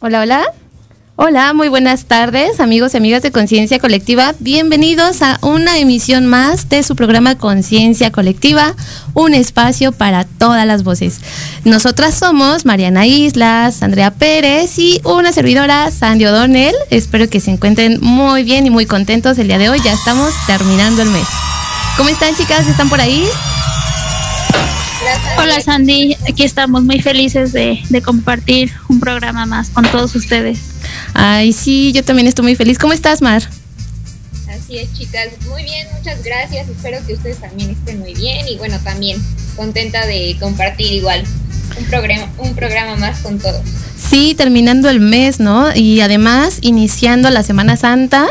[0.00, 0.44] Hola, hola.
[1.16, 4.32] Hola, muy buenas tardes, amigos y amigas de Conciencia Colectiva.
[4.38, 8.76] Bienvenidos a una emisión más de su programa Conciencia Colectiva,
[9.14, 11.18] un espacio para todas las voces.
[11.64, 16.76] Nosotras somos Mariana Islas, Andrea Pérez y una servidora, Sandy O'Donnell.
[16.90, 19.80] Espero que se encuentren muy bien y muy contentos el día de hoy.
[19.82, 21.26] Ya estamos terminando el mes.
[21.96, 22.68] ¿Cómo están, chicas?
[22.68, 23.26] ¿Están por ahí?
[25.38, 30.58] Hola Sandy, aquí estamos muy felices de, de, compartir un programa más con todos ustedes.
[31.14, 32.78] Ay, sí, yo también estoy muy feliz.
[32.78, 33.42] ¿Cómo estás, Mar?
[34.48, 35.28] Así es, chicas.
[35.48, 36.68] Muy bien, muchas gracias.
[36.68, 39.22] Espero que ustedes también estén muy bien y bueno, también
[39.56, 41.24] contenta de compartir igual
[41.76, 43.62] un programa, un programa más con todos.
[43.98, 45.74] Sí, terminando el mes, ¿no?
[45.74, 48.26] Y además, iniciando la Semana Santa,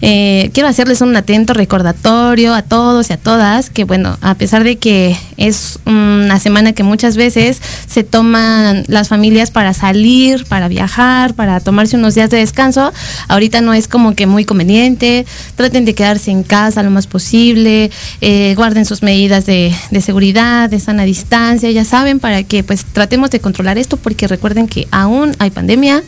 [0.00, 4.64] eh, quiero hacerles un atento recordatorio a todos y a todas que, bueno, a pesar
[4.64, 10.68] de que es una semana que muchas veces se toman las familias para salir, para
[10.68, 12.92] viajar, para tomarse unos días de descanso,
[13.28, 15.26] ahorita no es como que muy conveniente.
[15.54, 17.90] Traten de quedarse en casa lo más posible,
[18.22, 22.79] eh, guarden sus medidas de, de seguridad, de sana distancia, ya saben, para que pues
[22.84, 26.02] tratemos de controlar esto, porque recuerden que aún hay pandemia,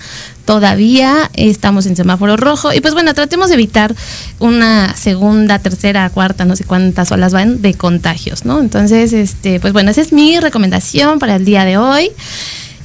[0.44, 3.94] todavía estamos en semáforo rojo y pues bueno, tratemos de evitar
[4.38, 8.60] una segunda, tercera, cuarta, no sé cuántas olas van de contagios, ¿no?
[8.60, 12.10] Entonces, este, pues bueno, esa es mi recomendación para el día de hoy.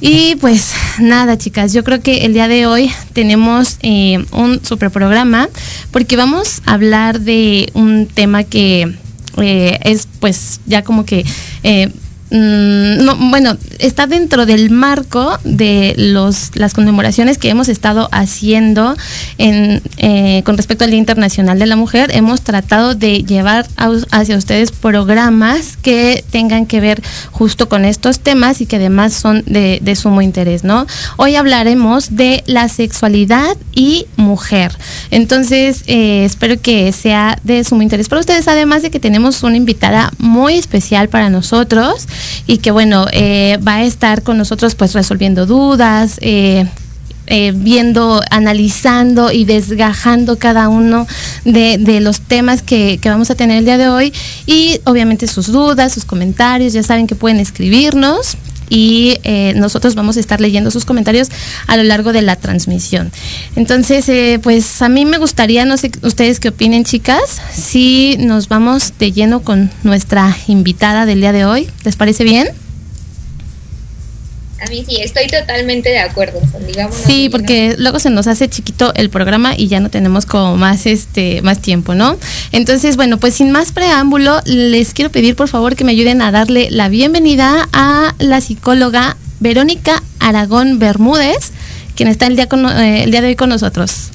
[0.00, 4.90] Y pues nada, chicas, yo creo que el día de hoy tenemos eh, un super
[4.90, 5.48] programa
[5.90, 8.96] porque vamos a hablar de un tema que
[9.38, 11.24] eh, es pues ya como que...
[11.62, 11.90] Eh,
[12.30, 18.96] no, bueno, está dentro del marco de los, las conmemoraciones que hemos estado haciendo
[19.38, 22.10] en, eh, con respecto al Día Internacional de la Mujer.
[22.14, 23.66] Hemos tratado de llevar
[24.10, 29.42] hacia ustedes programas que tengan que ver justo con estos temas y que además son
[29.46, 30.86] de, de sumo interés, ¿no?
[31.16, 34.76] Hoy hablaremos de la sexualidad y mujer.
[35.10, 39.56] Entonces, eh, espero que sea de sumo interés para ustedes, además de que tenemos una
[39.56, 42.06] invitada muy especial para nosotros
[42.46, 46.66] y que bueno, eh, va a estar con nosotros pues resolviendo dudas, eh,
[47.26, 51.06] eh, viendo, analizando y desgajando cada uno
[51.44, 54.14] de, los temas que, que, vamos a tener el día de hoy
[54.46, 58.38] y obviamente sus dudas, sus comentarios, ya saben que pueden escribirnos
[58.68, 61.28] y eh, nosotros vamos a estar leyendo sus comentarios
[61.66, 63.10] a lo largo de la transmisión.
[63.56, 68.48] Entonces, eh, pues a mí me gustaría, no sé ustedes qué opinen chicas, si nos
[68.48, 71.68] vamos de lleno con nuestra invitada del día de hoy.
[71.84, 72.48] ¿Les parece bien?
[74.60, 76.40] A mí sí, estoy totalmente de acuerdo.
[76.66, 80.56] Digamos, sí, porque luego se nos hace chiquito el programa y ya no tenemos como
[80.56, 82.16] más este más tiempo, ¿no?
[82.50, 86.32] Entonces, bueno, pues sin más preámbulo, les quiero pedir por favor que me ayuden a
[86.32, 91.52] darle la bienvenida a la psicóloga Verónica Aragón Bermúdez,
[91.94, 94.08] quien está el día con, eh, el día de hoy con nosotros.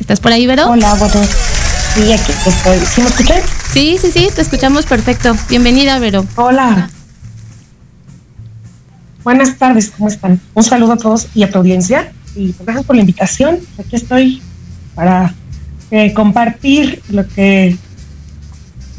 [0.00, 0.68] ¿Estás por ahí, Vero?
[0.68, 1.14] Hola, bueno.
[1.94, 2.78] Sí, aquí estoy.
[2.94, 3.42] ¿Sí me escuchas?
[3.72, 5.36] Sí, sí, sí, te escuchamos perfecto.
[5.50, 6.26] Bienvenida, Vero.
[6.36, 6.90] Hola.
[9.24, 10.40] Buenas tardes, ¿cómo están?
[10.52, 13.60] Un saludo a todos y a tu audiencia y gracias por la invitación.
[13.78, 14.42] Aquí estoy
[14.96, 15.32] para
[15.92, 17.76] eh, compartir lo que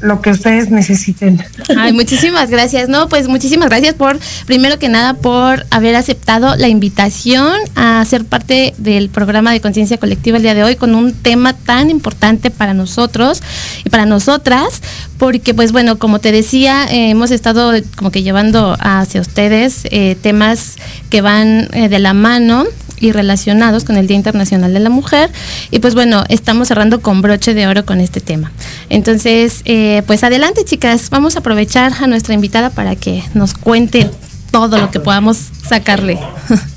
[0.03, 1.43] lo que ustedes necesiten.
[1.77, 2.89] Ay, muchísimas gracias.
[2.89, 8.25] No, pues muchísimas gracias por, primero que nada, por haber aceptado la invitación a ser
[8.25, 12.51] parte del programa de conciencia colectiva el día de hoy con un tema tan importante
[12.51, 13.41] para nosotros
[13.83, 14.81] y para nosotras,
[15.17, 20.17] porque pues bueno, como te decía, eh, hemos estado como que llevando hacia ustedes eh,
[20.21, 20.75] temas
[21.09, 22.65] que van eh, de la mano
[22.99, 25.31] y relacionados con el Día Internacional de la Mujer.
[25.71, 28.51] Y pues bueno, estamos cerrando con broche de oro con este tema.
[28.89, 34.09] Entonces, eh, pues adelante chicas, vamos a aprovechar a nuestra invitada para que nos cuente
[34.51, 36.19] todo lo que podamos sacarle.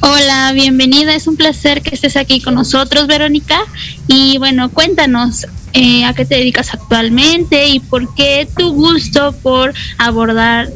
[0.00, 1.14] Hola, bienvenida.
[1.14, 3.58] Es un placer que estés aquí con nosotros, Verónica.
[4.06, 9.74] Y bueno, cuéntanos eh, a qué te dedicas actualmente y por qué tu gusto por
[9.98, 10.70] abordar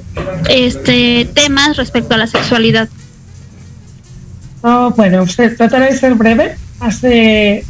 [0.49, 2.88] este temas respecto a la sexualidad.
[4.62, 5.25] Oh, bueno,
[5.57, 6.57] trataré de ser breve.
[6.81, 7.64] Hace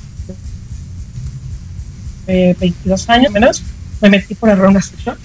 [2.27, 3.63] 22 eh, años menos
[4.01, 5.17] me metí por error una sesión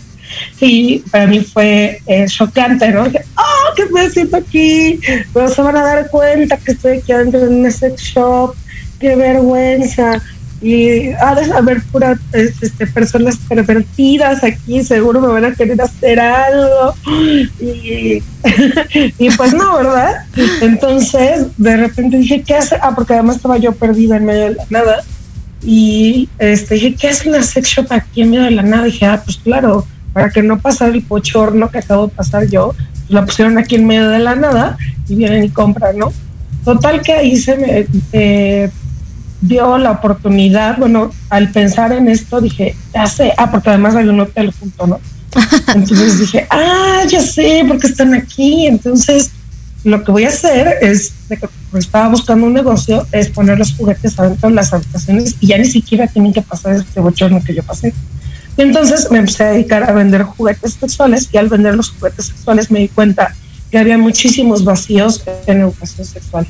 [0.60, 3.03] y para mí fue eh, chocante, ¿no?
[3.03, 5.00] Oh, ¿qué estoy haciendo aquí?
[5.34, 8.55] Pero se van a dar cuenta que estoy aquí adentro de un sex shop,
[9.00, 10.22] qué vergüenza.
[10.62, 16.19] Y ha de haber puras este, personas pervertidas aquí, seguro me van a querer hacer
[16.19, 16.95] algo.
[17.59, 18.24] Y,
[19.19, 20.25] y pues no, ¿verdad?
[20.62, 22.77] Entonces, de repente dije, ¿qué hace?
[22.81, 25.03] Ah, porque además estaba yo perdida en medio de la nada.
[25.62, 28.88] Y este, dije, ¿qué hace una sex shop aquí en medio de la nada?
[28.88, 32.47] Y dije, ah, pues claro, para que no pasara el pochorno que acabo de pasar
[32.47, 34.77] yo, pues la pusieron aquí en medio de la nada
[35.09, 36.13] y vienen y compran, ¿no?
[36.63, 38.69] Total que ahí se me eh,
[39.42, 44.08] dio la oportunidad, bueno, al pensar en esto dije, ya sé, ah, porque además hay
[44.08, 45.00] un hotel junto, ¿no?
[45.75, 48.68] Entonces dije, ah, ya sé, porque están aquí.
[48.68, 49.32] Entonces,
[49.84, 53.74] lo que voy a hacer es, de que estaba buscando un negocio, es poner los
[53.74, 57.54] juguetes adentro de las habitaciones y ya ni siquiera tienen que pasar este bochorno que
[57.54, 57.94] yo pasé.
[58.58, 62.27] Y entonces me empecé a dedicar a vender juguetes sexuales y al vender los juguetes
[62.27, 63.36] sexuales me di cuenta
[63.70, 66.48] que había muchísimos vacíos en educación sexual.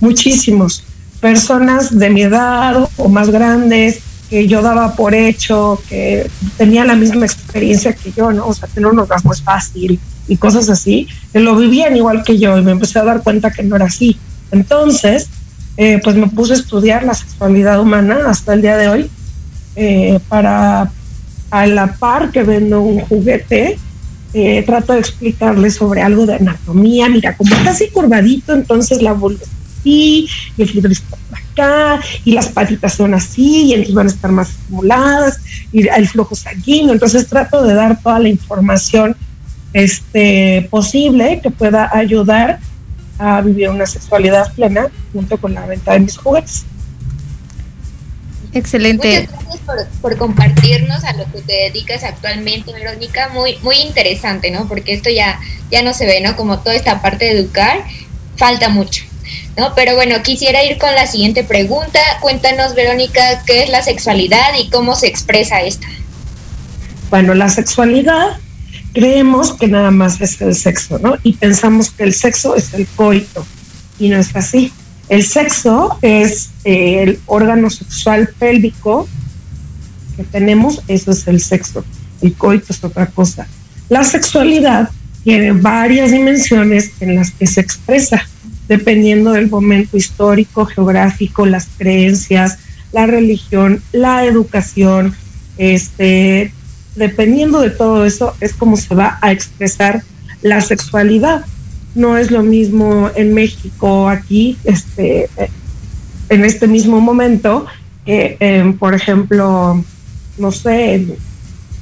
[0.00, 0.82] Muchísimos.
[1.20, 6.96] Personas de mi edad o más grandes que yo daba por hecho, que tenían la
[6.96, 8.46] misma experiencia que yo, ¿no?
[8.46, 9.98] O sea, tener un orgasmo es fácil
[10.28, 13.50] y cosas así, que lo vivían igual que yo y me empecé a dar cuenta
[13.50, 14.18] que no era así.
[14.50, 15.28] Entonces,
[15.76, 19.10] eh, pues me puse a estudiar la sexualidad humana hasta el día de hoy
[19.76, 20.90] eh, para
[21.50, 23.78] a la par que vendo un juguete,
[24.34, 27.08] eh, trato de explicarle sobre algo de anatomía.
[27.08, 29.40] Mira, como está así curvadito, entonces la vulva
[29.78, 34.06] así, y el clítoris está por acá, y las patitas son así, y entonces van
[34.06, 35.40] a estar más estimuladas,
[35.72, 36.92] y el flujo sanguíneo.
[36.92, 39.16] Entonces trato de dar toda la información
[39.72, 42.58] este, posible que pueda ayudar
[43.18, 46.64] a vivir una sexualidad plena junto con la venta de mis juguetes.
[48.54, 49.08] Excelente.
[49.08, 53.28] Muchas gracias por, compartirnos a lo que te dedicas actualmente, Verónica.
[53.28, 54.66] Muy, muy interesante, ¿no?
[54.66, 55.38] Porque esto ya,
[55.70, 56.34] ya no se ve, ¿no?
[56.36, 57.84] Como toda esta parte de educar,
[58.36, 59.04] falta mucho.
[59.56, 59.74] ¿No?
[59.74, 62.00] Pero bueno, quisiera ir con la siguiente pregunta.
[62.20, 65.86] Cuéntanos, Verónica, qué es la sexualidad y cómo se expresa esta.
[67.10, 68.38] Bueno, la sexualidad
[68.92, 71.16] creemos que nada más es el sexo, ¿no?
[71.22, 73.46] Y pensamos que el sexo es el coito
[73.98, 74.72] y no es así.
[75.08, 79.08] El sexo es eh, el órgano sexual pélvico
[80.16, 81.84] que tenemos, eso es el sexo.
[82.20, 83.46] El coito es otra cosa.
[83.88, 84.90] La sexualidad
[85.24, 88.28] tiene varias dimensiones en las que se expresa,
[88.68, 92.58] dependiendo del momento histórico, geográfico, las creencias,
[92.92, 95.14] la religión, la educación,
[95.56, 96.52] este,
[96.96, 100.02] dependiendo de todo eso, es como se va a expresar
[100.42, 101.44] la sexualidad
[101.94, 105.28] no es lo mismo en México, aquí, este,
[106.28, 107.66] en este mismo momento,
[108.06, 109.82] que, por ejemplo,
[110.38, 111.14] no sé, en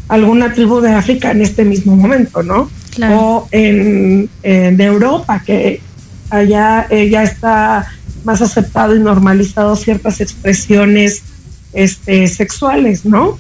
[0.09, 2.71] alguna tribu de África en este mismo momento, ¿no?
[3.11, 5.81] O en, Europa, que
[6.30, 7.87] allá eh, ya está
[8.25, 11.23] más aceptado y normalizado ciertas expresiones
[11.73, 13.38] este, sexuales, ¿no?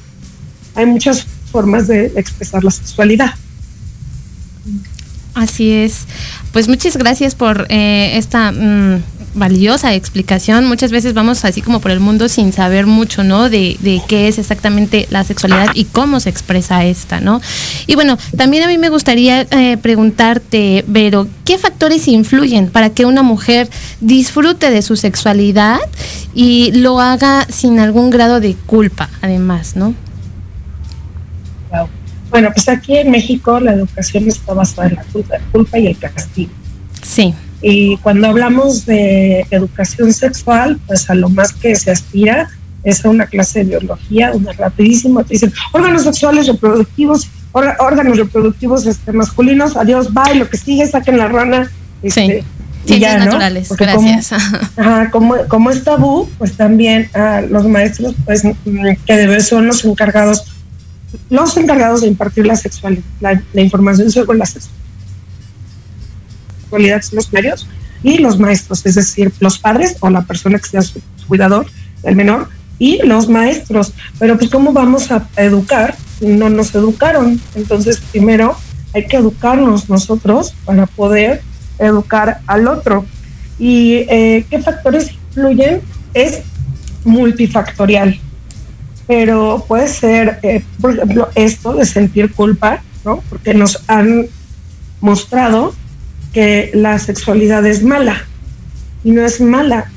[0.74, 3.34] Hay muchas formas de expresar la sexualidad.
[5.34, 6.06] Así es.
[6.52, 9.02] Pues muchas gracias por eh, esta mm,
[9.36, 10.66] valiosa explicación.
[10.66, 13.48] Muchas veces vamos así como por el mundo sin saber mucho, ¿no?
[13.48, 13.76] De,
[14.08, 17.40] qué es exactamente la sexualidad y cómo se expresa esta, ¿no?
[17.86, 23.04] Y bueno, también a mí me gustaría eh, preguntarte, Vero, ¿qué factores influyen para que
[23.04, 23.68] una mujer
[24.00, 25.78] disfrute de su sexualidad
[26.34, 29.94] y lo haga sin algún grado de culpa, además, ¿no?
[32.30, 35.04] Bueno, pues aquí en México la educación está basada en la
[35.52, 36.50] culpa, y el castigo.
[37.02, 37.34] Sí.
[37.62, 42.48] Y cuando hablamos de educación sexual, pues a lo más que se aspira
[42.84, 48.86] es a una clase de biología, una rapidísimo, te dicen órganos sexuales reproductivos, órganos reproductivos
[48.86, 51.70] este, masculinos, adiós, bye, lo que sigue, saquen la rana.
[52.02, 52.44] Este,
[52.84, 53.00] sí.
[53.00, 54.30] ya, naturales, gracias.
[55.10, 58.42] Como, como, es tabú, pues también a los maestros, pues
[59.04, 60.44] que deben son los encargados
[61.30, 64.85] los encargados de impartir la sexualidad, la, información sobre la sexualidad
[67.02, 67.66] son los medios,
[68.02, 71.66] y los maestros, es decir, los padres o la persona que sea su cuidador,
[72.02, 73.92] el menor, y los maestros.
[74.18, 77.40] Pero pues cómo vamos a educar no nos educaron.
[77.54, 78.56] Entonces primero
[78.94, 81.42] hay que educarnos nosotros para poder
[81.78, 83.04] educar al otro.
[83.58, 85.80] ¿Y eh, qué factores influyen?
[86.14, 86.40] Es
[87.04, 88.18] multifactorial,
[89.06, 93.22] pero puede ser, eh, por ejemplo, esto de sentir culpa, ¿no?
[93.28, 94.26] Porque nos han
[95.00, 95.74] mostrado
[96.36, 98.26] que la sexualidad es mala
[99.02, 99.90] y no es mala,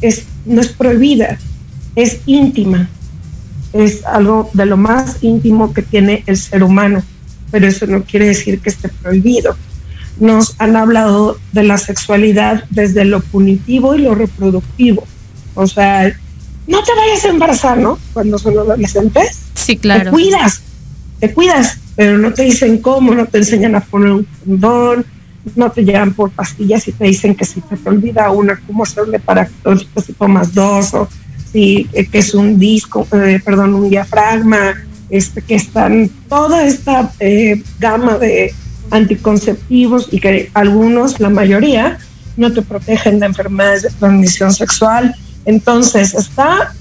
[0.00, 1.36] es, no es prohibida,
[1.94, 2.88] es íntima,
[3.74, 7.02] es algo de lo más íntimo que tiene el ser humano,
[7.50, 9.54] pero eso no quiere decir que esté prohibido.
[10.18, 15.06] Nos han hablado de la sexualidad desde lo punitivo y lo reproductivo.
[15.54, 16.10] O sea,
[16.66, 17.98] no te vayas a embarazar, ¿no?
[18.14, 19.40] Cuando son adolescentes.
[19.52, 20.04] Sí, claro.
[20.04, 20.62] Te cuidas,
[21.20, 25.04] te cuidas, pero no te dicen cómo, no te enseñan a poner un condón,
[25.54, 29.20] no te llevan por pastillas y te dicen que si te, olvida una, cómo hacerle
[29.20, 31.08] para que si tomas dos o
[31.52, 34.74] si eh, que es un disco, eh, perdón, un diafragma,
[35.08, 38.52] este, que están toda esta eh, gama de
[38.90, 41.98] anticonceptivos y que algunos, la mayoría,
[42.36, 45.14] no te protegen de enfermedades de transmisión sexual.
[45.44, 46.74] Entonces está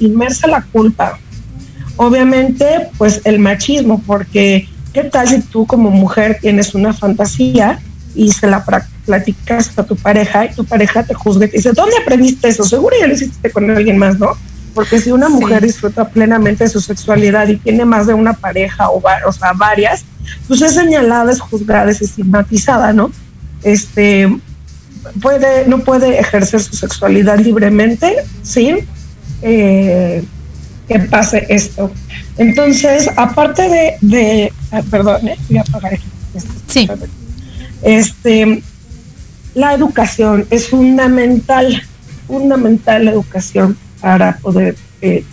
[0.00, 1.20] inmersa la culpa.
[1.96, 7.78] Obviamente, pues el machismo, porque ¿qué tal si tú como mujer tienes una fantasía
[8.14, 8.64] y se la
[9.04, 12.64] platicas a tu pareja y tu pareja te juzga y te dice, ¿dónde aprendiste eso?
[12.64, 14.36] Seguro ya lo hiciste con alguien más, ¿no?
[14.74, 18.88] Porque si una mujer disfruta plenamente de su sexualidad y tiene más de una pareja
[18.90, 20.04] o, o sea, varias,
[20.48, 23.10] pues es señalada, es juzgada, es estigmatizada, ¿no?
[23.62, 24.28] Este,
[25.20, 28.86] puede, no puede ejercer su sexualidad libremente sin
[29.42, 30.24] eh,
[30.88, 31.90] que pase esto.
[32.38, 35.36] Entonces, aparte de, de ah, perdón, ¿eh?
[35.48, 36.06] voy a apagar aquí.
[36.68, 36.88] Sí.
[37.82, 38.62] Este,
[39.54, 41.82] la educación es fundamental,
[42.26, 45.24] fundamental la educación para poder eh,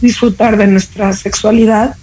[0.00, 1.96] disfrutar de nuestra sexualidad,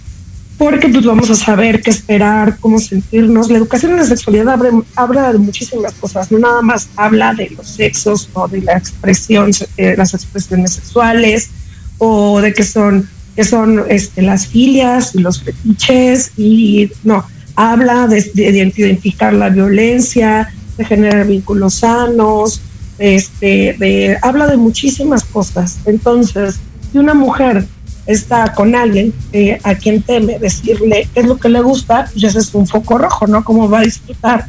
[0.58, 3.50] porque pues vamos a saber qué esperar, cómo sentirnos.
[3.50, 4.58] La educación en la sexualidad
[4.96, 9.50] habla de muchísimas cosas, no nada más habla de los sexos o de la expresión,
[9.76, 11.50] eh, las expresiones sexuales
[11.98, 17.24] o de qué son, qué son este, las filias y los fetiches y no,
[17.56, 22.60] habla de, identificar la violencia, de generar vínculos sanos,
[22.98, 25.78] este, de, habla de muchísimas cosas.
[25.86, 26.58] Entonces,
[26.90, 27.66] si una mujer
[28.06, 32.24] está con alguien eh, a quien teme decirle qué es lo que le gusta, pues
[32.24, 33.44] ese es un foco rojo, ¿no?
[33.44, 34.46] ¿Cómo va a disfrutar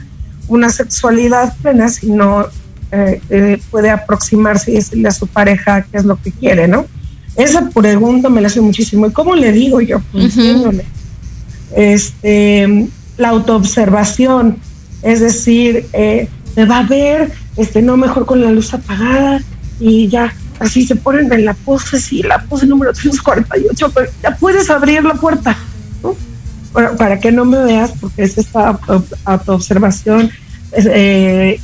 [0.47, 2.47] una sexualidad plena si no
[2.91, 6.85] eh, eh, puede aproximarse y decirle a su pareja qué es lo que quiere, ¿no?
[7.35, 9.07] Esa pregunta me la hace muchísimo.
[9.07, 9.99] ¿Y cómo le digo yo?
[10.11, 10.35] Pues,
[11.75, 14.57] este, la autoobservación,
[15.01, 19.41] es decir, eh, me va a ver, este, no mejor con la luz apagada
[19.79, 24.35] y ya así se ponen en la pose, sí, la pose número 348, pero ya
[24.35, 25.57] puedes abrir la puerta,
[26.01, 26.15] ¿no?
[26.97, 28.79] Para, que no me veas, porque es esta
[29.25, 30.31] autoobservación,
[30.71, 31.59] eh,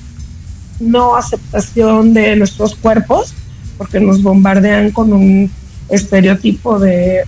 [0.80, 3.34] no aceptación de nuestros cuerpos,
[3.78, 5.52] porque nos bombardean con un
[5.90, 7.24] estereotipo de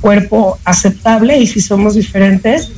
[0.00, 2.70] cuerpo aceptable y si somos diferentes,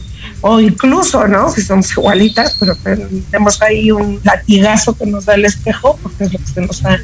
[0.42, 1.50] o incluso, ¿no?
[1.50, 6.32] Si somos igualitas, pero tenemos ahí un latigazo que nos da el espejo, porque es
[6.32, 6.98] lo que se nos ha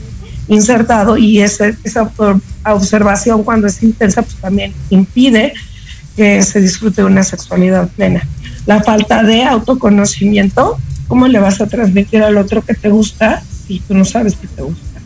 [0.49, 2.11] insertado y ese, esa
[2.65, 5.53] observación cuando es intensa, pues también impide
[6.17, 8.27] que se disfrute una sexualidad plena.
[8.65, 13.81] La falta de autoconocimiento, ¿cómo le vas a transmitir al otro que te gusta si
[13.81, 15.01] tú no sabes que te gusta?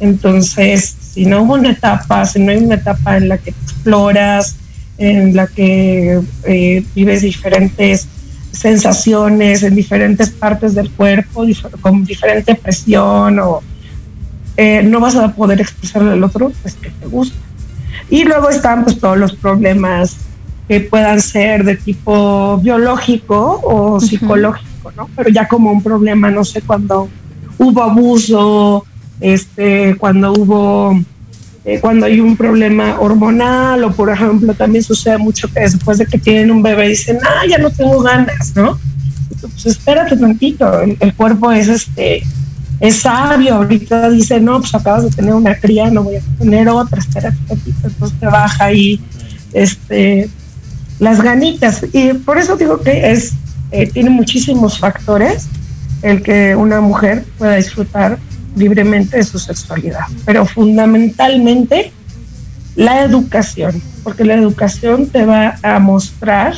[0.00, 4.54] Entonces, si no hubo una etapa, si no hay una etapa en la que exploras,
[4.98, 8.06] en la que eh, vives diferentes
[8.52, 11.44] sensaciones en diferentes partes del cuerpo,
[11.80, 13.62] con diferente presión, o
[14.56, 17.36] eh, no vas a poder expresarle al otro pues, que te gusta.
[18.08, 20.18] Y luego están pues, todos los problemas
[20.68, 25.10] que puedan ser de tipo biológico o psicológico, ¿no?
[25.16, 27.08] Pero ya como un problema, no sé, cuando
[27.58, 28.86] hubo abuso,
[29.20, 31.00] este, cuando hubo,
[31.64, 36.06] eh, cuando hay un problema hormonal o por ejemplo también sucede mucho que después de
[36.06, 38.78] que tienen un bebé dicen, ah, ya no tengo ganas, ¿no?
[39.40, 42.22] Pues espérate tantito, el, cuerpo es este,
[42.80, 46.68] es sabio, ahorita dice, no, pues acabas de tener una cría, no voy a tener
[46.68, 49.00] otra, espérate tantito, entonces te baja ahí,
[49.52, 50.28] este,
[50.98, 51.84] las ganitas.
[51.92, 53.32] Y por eso digo que es,
[53.70, 55.46] eh, tiene muchísimos factores
[56.02, 58.18] el que una mujer pueda disfrutar
[58.58, 61.92] libremente de su sexualidad, pero fundamentalmente
[62.76, 66.54] la educación, porque la educación te va a mostrar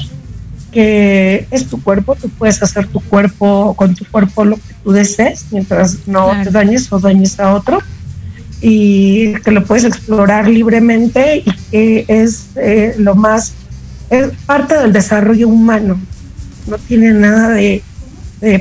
[0.70, 4.92] que es tu cuerpo, tú puedes hacer tu cuerpo con tu cuerpo lo que tú
[4.92, 7.80] desees mientras no te dañes o dañes a otro
[8.60, 13.54] y que lo puedes explorar libremente y que es eh, lo más,
[14.10, 15.98] es parte del desarrollo humano,
[16.66, 17.82] no tiene nada de,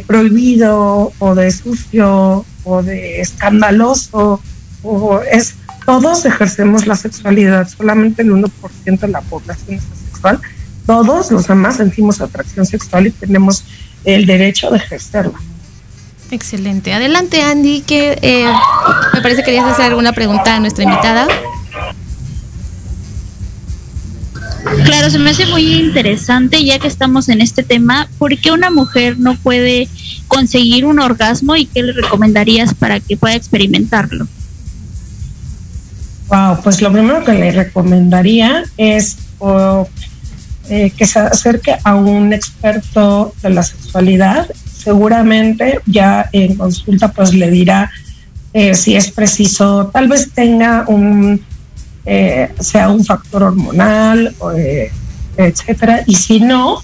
[0.05, 4.41] prohibido o de sucio o de escandaloso,
[4.83, 10.39] o es todos ejercemos la sexualidad, solamente el 1% de la población es sexual,
[10.85, 13.63] todos los demás sentimos atracción sexual y tenemos
[14.05, 15.39] el derecho de ejercerla.
[16.31, 16.93] Excelente.
[16.93, 18.45] Adelante, Andy, que eh,
[19.13, 21.27] me parece que querías hacer alguna pregunta a nuestra invitada.
[24.85, 28.69] Claro, se me hace muy interesante ya que estamos en este tema, ¿por qué una
[28.69, 29.87] mujer no puede
[30.29, 34.25] conseguir un orgasmo y qué le recomendarías para que pueda experimentarlo?
[36.29, 39.17] Wow, pues lo primero que le recomendaría es
[40.69, 44.47] eh, que se acerque a un experto de la sexualidad.
[44.71, 47.91] Seguramente ya en consulta pues le dirá
[48.53, 51.43] eh, si es preciso, tal vez tenga un,
[52.05, 54.91] eh, sea un factor hormonal, eh,
[55.37, 56.83] etcétera, y si no,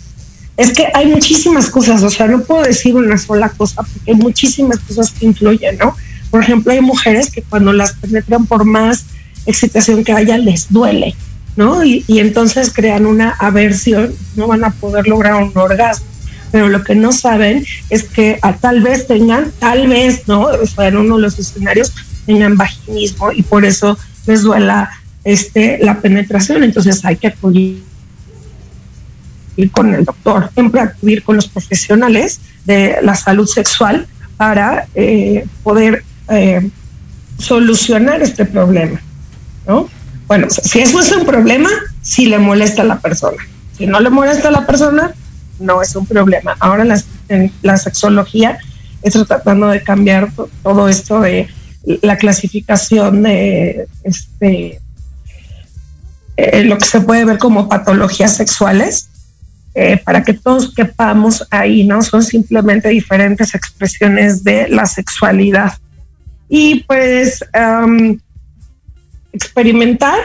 [0.58, 4.18] es que hay muchísimas cosas, o sea, no puedo decir una sola cosa porque hay
[4.18, 5.96] muchísimas cosas que influyen, ¿no?
[6.32, 9.06] Por ejemplo, hay mujeres que cuando las penetran por más
[9.46, 11.16] excitación que haya les duele,
[11.56, 11.84] ¿no?
[11.84, 16.16] Y, y entonces crean una aversión, no van a poder lograr un orgasmo
[16.56, 20.44] pero lo que no saben es que a, tal vez tengan, tal vez, ¿no?
[20.44, 21.92] O sea, en uno de los escenarios
[22.26, 24.90] tengan vaginismo y por eso les duela
[25.26, 26.64] este, la penetración.
[26.64, 27.84] Entonces hay que acudir
[29.72, 36.04] con el doctor, siempre acudir con los profesionales de la salud sexual para eh, poder
[36.30, 36.70] eh,
[37.38, 39.00] solucionar este problema,
[39.68, 39.90] ¿no?
[40.28, 41.70] Bueno, si eso es un problema,
[42.02, 43.38] si le molesta a la persona.
[43.78, 45.14] Si no le molesta a la persona,
[45.60, 46.56] no es un problema.
[46.60, 47.02] Ahora la,
[47.62, 48.58] la sexología
[49.04, 50.32] está tratando de cambiar
[50.64, 51.48] todo esto de
[52.02, 54.82] la clasificación de este
[56.38, 59.10] eh, lo que se puede ver como patologías sexuales
[59.76, 62.02] eh, para que todos quepamos ahí, ¿no?
[62.02, 65.74] Son simplemente diferentes expresiones de la sexualidad.
[66.48, 67.44] Y pues
[69.34, 70.18] experimentar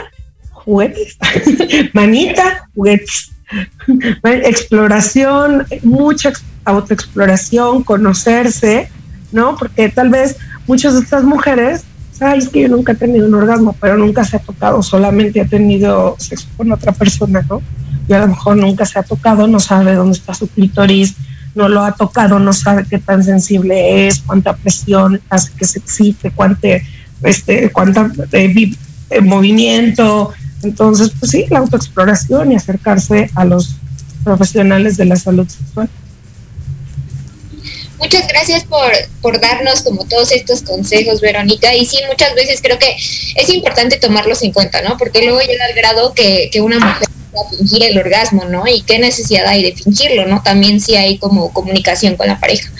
[0.52, 1.18] juguetes,
[1.92, 3.32] manita, juguetes
[4.22, 6.32] exploración, mucha
[6.64, 8.88] autoexploración, conocerse,
[9.32, 9.56] ¿no?
[9.56, 10.36] Porque tal vez
[10.66, 14.36] muchas de estas mujeres, sabes que yo nunca he tenido un orgasmo, pero nunca se
[14.36, 17.62] ha tocado, solamente ha tenido sexo con otra persona, ¿no?
[18.10, 21.14] Y a lo mejor nunca se ha tocado, no sabe dónde está su clítoris,
[21.54, 25.78] no lo ha tocado, no sabe qué tan sensible es, cuánta presión hace que se
[25.78, 26.66] excite, cuánto,
[27.22, 28.72] este, cuánta eh,
[29.10, 30.32] eh, movimiento,
[30.64, 33.76] entonces, pues sí, la autoexploración y acercarse a los
[34.24, 35.88] profesionales de la salud sexual.
[38.00, 38.90] Muchas gracias por,
[39.22, 41.76] por darnos como todos estos consejos, Verónica.
[41.76, 42.96] Y sí, muchas veces creo que
[43.36, 44.96] es importante tomarlos en cuenta, ¿no?
[44.98, 47.06] Porque luego llega al grado que, que una mujer
[47.56, 48.64] fingir el orgasmo, ¿no?
[48.66, 50.42] Y qué necesidad hay de fingirlo, ¿no?
[50.42, 52.70] También sí hay como comunicación con la pareja.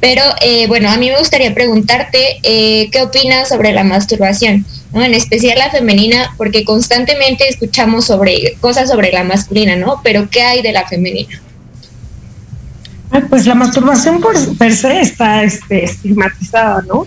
[0.00, 4.64] Pero eh, bueno, a mí me gustaría preguntarte, eh, ¿qué opinas sobre la masturbación?
[4.94, 10.00] En especial la femenina, porque constantemente escuchamos sobre cosas sobre la masculina, ¿no?
[10.02, 11.40] Pero ¿qué hay de la femenina?
[13.30, 17.06] pues la masturbación por per se está este, estigmatizada, ¿no?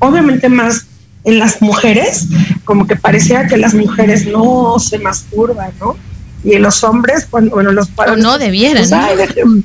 [0.00, 0.86] Obviamente más
[1.24, 2.26] en las mujeres,
[2.64, 5.96] como que parecía que las mujeres no se masturban, ¿no?
[6.44, 8.18] Y en los hombres, cuando, bueno, los padres...
[8.18, 8.88] no debieran.
[8.88, 9.64] Pues,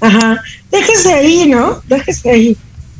[0.00, 1.80] ajá, déjese ahí, ¿no?
[1.88, 2.56] Déjese ahí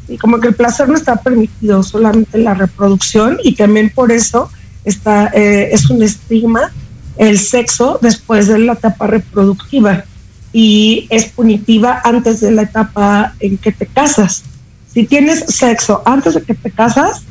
[0.09, 4.51] y como que el placer no está permitido, solamente la reproducción y también por eso
[4.85, 6.73] está, eh, es un estigma
[7.17, 10.05] el sexo después de la etapa reproductiva
[10.53, 14.45] y es punitiva antes de la etapa en que te casas.
[14.93, 17.23] Si tienes sexo antes de que te casas,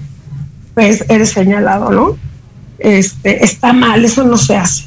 [0.74, 2.18] pues eres señalado, ¿no?
[2.78, 4.84] Este, está mal, eso no se hace.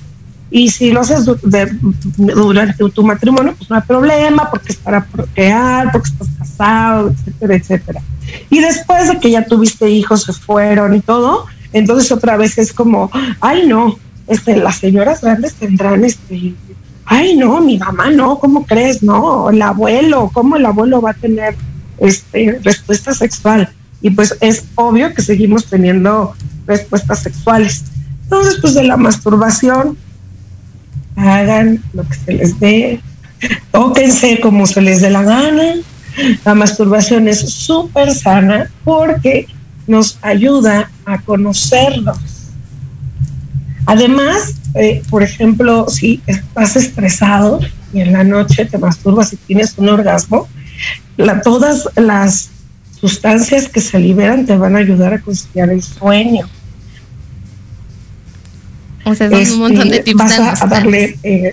[0.50, 1.26] Y si lo haces
[2.16, 7.54] durante tu matrimonio, pues no hay problema, porque es para procrear, porque estás casado, etcétera,
[7.54, 8.00] etcétera.
[8.48, 12.72] Y después de que ya tuviste hijos, se fueron y todo, entonces otra vez es
[12.72, 16.54] como, ay no, este, las señoras grandes tendrán este,
[17.04, 19.02] ay no, mi mamá no, ¿cómo crees?
[19.02, 21.56] No, el abuelo, ¿cómo el abuelo va a tener
[21.98, 23.70] este, respuesta sexual?
[24.00, 26.34] Y pues es obvio que seguimos teniendo
[26.66, 27.84] respuestas sexuales.
[28.24, 29.96] Entonces, pues de la masturbación,
[31.18, 33.00] hagan lo que se les dé,
[33.72, 35.74] tóquense como se les dé la gana.
[36.44, 39.46] La masturbación es súper sana porque
[39.86, 42.18] nos ayuda a conocernos.
[43.86, 47.60] Además, eh, por ejemplo, si estás estresado,
[47.92, 50.46] y en la noche te masturbas y tienes un orgasmo,
[51.42, 52.50] todas las
[53.00, 56.46] sustancias que se liberan te van a ayudar a conciliar el sueño.
[59.08, 60.18] O sea, un montón de Este, tips.
[60.18, 61.52] vas a, a darle eh,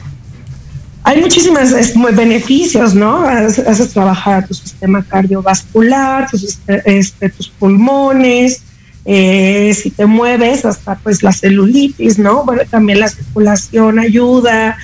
[1.07, 1.69] hay muchísimos
[2.15, 3.19] beneficios, ¿no?
[3.27, 8.63] Haces, haces trabajar tu sistema cardiovascular, tus, este, tus pulmones,
[9.05, 12.43] eh, si te mueves, hasta pues la celulitis, ¿no?
[12.43, 14.77] Bueno, también la circulación ayuda,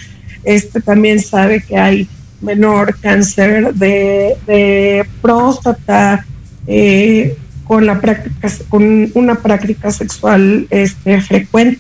[0.44, 2.08] este también sabe que hay
[2.40, 6.24] menor cáncer de, de próstata,
[6.68, 11.80] eh, con la práctica, con una práctica sexual este, frecuente.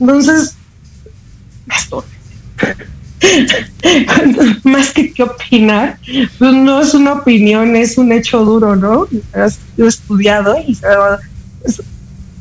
[0.00, 0.56] Entonces,
[4.64, 5.98] más que qué opinar,
[6.38, 9.06] pues no es una opinión, es un hecho duro, ¿no?
[9.32, 10.78] Has estudiado y
[11.64, 11.82] es,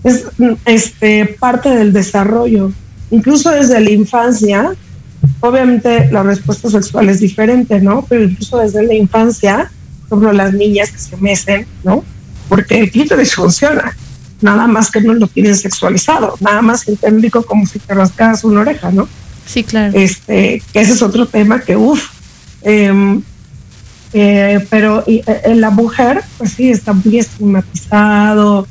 [0.04, 0.26] es
[0.66, 2.72] este, parte del desarrollo.
[3.12, 4.76] Incluso desde la infancia,
[5.40, 8.06] obviamente la respuesta sexual es diferente, ¿no?
[8.08, 9.72] Pero incluso desde la infancia,
[10.10, 12.04] por las niñas que se mecen, ¿no?
[12.50, 13.96] Porque el clítoris funciona,
[14.42, 18.62] nada más que no lo tienen sexualizado, nada más entendido como si te rascaras una
[18.62, 19.08] oreja, ¿no?
[19.46, 19.94] Sí, claro.
[19.98, 22.10] Este, que ese es otro tema que, uff,
[22.64, 23.20] eh,
[24.14, 28.68] eh, pero y, eh, la mujer, pues sí, está muy estigmatizado,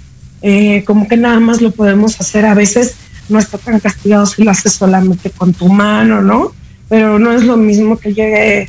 [0.46, 2.96] eh, como que nada más lo podemos hacer, a veces
[3.28, 6.52] no está tan castigado si lo haces solamente con tu mano, ¿no?
[6.88, 8.68] Pero no es lo mismo que llegue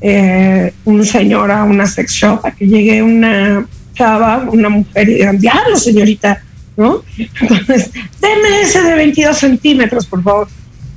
[0.00, 5.14] eh, un señor a una sex shop, a que llegue una chava, una mujer y
[5.14, 6.42] digan, diablo, señorita,
[6.76, 7.02] ¿no?
[7.40, 10.48] Entonces, deme ese de 22 centímetros, por favor.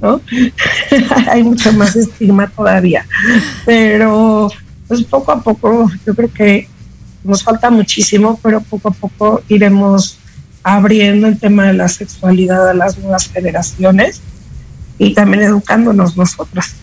[0.02, 0.22] ¿no?
[1.28, 3.06] Hay mucho más estigma todavía.
[3.66, 4.52] Pero
[4.88, 6.68] pues poco a poco yo creo que
[7.24, 10.18] nos falta muchísimo, pero poco a poco iremos
[10.64, 14.22] abriendo el tema de la sexualidad a las nuevas generaciones
[14.98, 16.76] y también educándonos nosotras.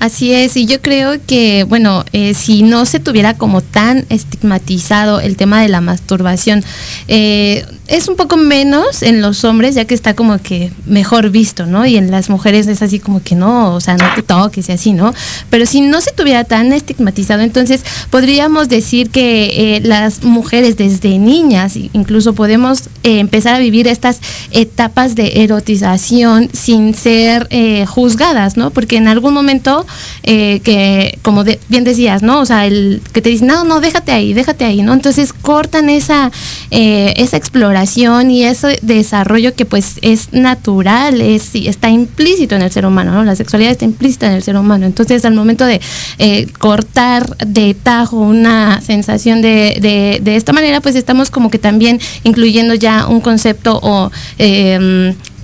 [0.00, 5.20] Así es, y yo creo que, bueno, eh, si no se tuviera como tan estigmatizado
[5.20, 6.62] el tema de la masturbación,
[7.08, 11.64] eh, es un poco menos en los hombres, ya que está como que mejor visto,
[11.64, 11.86] ¿no?
[11.86, 14.72] Y en las mujeres es así como que no, o sea, no te toques y
[14.72, 15.14] así, ¿no?
[15.48, 21.18] Pero si no se tuviera tan estigmatizado, entonces podríamos decir que eh, las mujeres desde
[21.18, 27.48] niñas incluso podemos empezar a vivir estas etapas de erotización sin ser
[27.86, 28.70] juzgadas, ¿no?
[28.70, 29.86] Porque en algún momento,
[30.22, 32.40] que como bien decías, ¿no?
[32.40, 34.92] O sea, el que te dicen, no, no, déjate ahí, déjate ahí, ¿no?
[34.92, 36.30] Entonces cortan esa,
[36.70, 42.86] esa exploración y ese desarrollo que pues es natural, es, está implícito en el ser
[42.86, 43.24] humano, ¿no?
[43.24, 44.86] La sexualidad está implícita en el ser humano.
[44.86, 45.80] Entonces, al momento de
[46.18, 51.58] eh, cortar de tajo una sensación de, de, de, esta manera, pues estamos como que
[51.58, 54.10] también incluyendo ya un concepto o...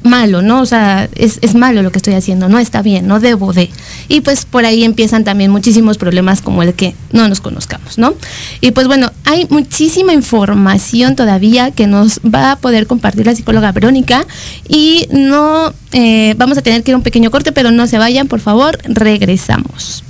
[0.02, 0.62] Malo, ¿no?
[0.62, 3.68] O sea, es, es, malo lo que estoy haciendo, no está bien, no debo de.
[4.08, 8.14] Y pues por ahí empiezan también muchísimos problemas como el que no nos conozcamos, ¿no?
[8.62, 13.72] Y pues bueno, hay muchísima información todavía que nos va a poder compartir la psicóloga
[13.72, 14.26] Verónica
[14.68, 17.98] y no eh, vamos a tener que ir a un pequeño corte, pero no se
[17.98, 20.04] vayan, por favor, regresamos.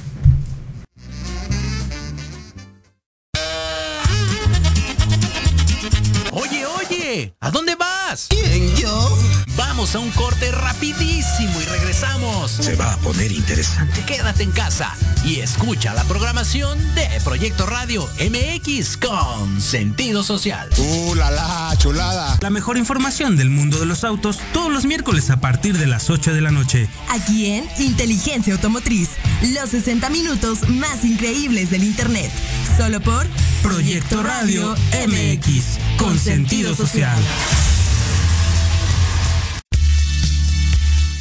[6.33, 8.29] Oye, oye, ¿a dónde vas?
[8.29, 9.40] ¿Quién, yo?
[9.81, 12.51] Vamos a un corte rapidísimo y regresamos.
[12.51, 14.05] Se va a poner interesante.
[14.05, 20.69] Quédate en casa y escucha la programación de Proyecto Radio MX con sentido social.
[20.77, 22.37] ¡Uh, la, la chulada!
[22.43, 26.11] La mejor información del mundo de los autos todos los miércoles a partir de las
[26.11, 26.87] 8 de la noche.
[27.09, 29.09] Aquí en Inteligencia Automotriz,
[29.55, 32.31] los 60 minutos más increíbles del Internet.
[32.77, 33.27] Solo por
[33.63, 34.77] Proyecto Radio
[35.09, 37.17] MX con sentido social.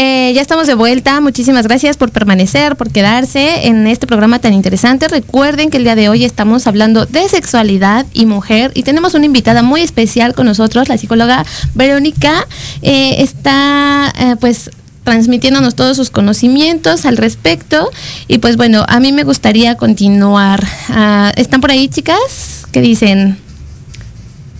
[0.00, 1.20] Eh, ya estamos de vuelta.
[1.20, 5.08] Muchísimas gracias por permanecer, por quedarse en este programa tan interesante.
[5.08, 9.26] Recuerden que el día de hoy estamos hablando de sexualidad y mujer y tenemos una
[9.26, 12.46] invitada muy especial con nosotros, la psicóloga Verónica.
[12.80, 14.70] Eh, está eh, pues
[15.02, 17.90] transmitiéndonos todos sus conocimientos al respecto.
[18.28, 20.64] Y pues bueno, a mí me gustaría continuar.
[20.90, 22.68] Ah, ¿Están por ahí, chicas?
[22.70, 23.47] ¿Qué dicen?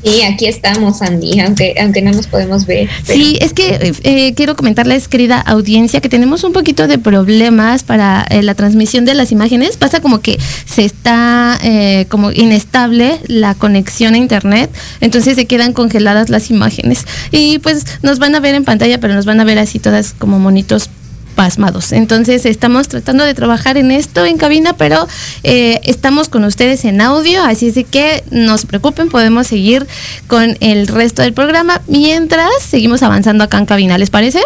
[0.05, 2.89] Sí, aquí estamos, Andy, aunque, aunque no nos podemos ver.
[3.03, 8.25] Sí, es que eh, quiero comentarles, querida audiencia, que tenemos un poquito de problemas para
[8.31, 9.77] eh, la transmisión de las imágenes.
[9.77, 15.73] Pasa como que se está eh, como inestable la conexión a internet, entonces se quedan
[15.73, 17.05] congeladas las imágenes.
[17.33, 20.15] Y pues nos van a ver en pantalla, pero nos van a ver así todas
[20.17, 20.91] como monitos
[21.39, 21.93] pasmados.
[21.93, 25.07] Entonces estamos tratando de trabajar en esto en cabina, pero
[25.45, 29.87] eh, estamos con ustedes en audio, así es que no se preocupen, podemos seguir
[30.27, 34.41] con el resto del programa mientras seguimos avanzando acá en cabina, ¿les parece?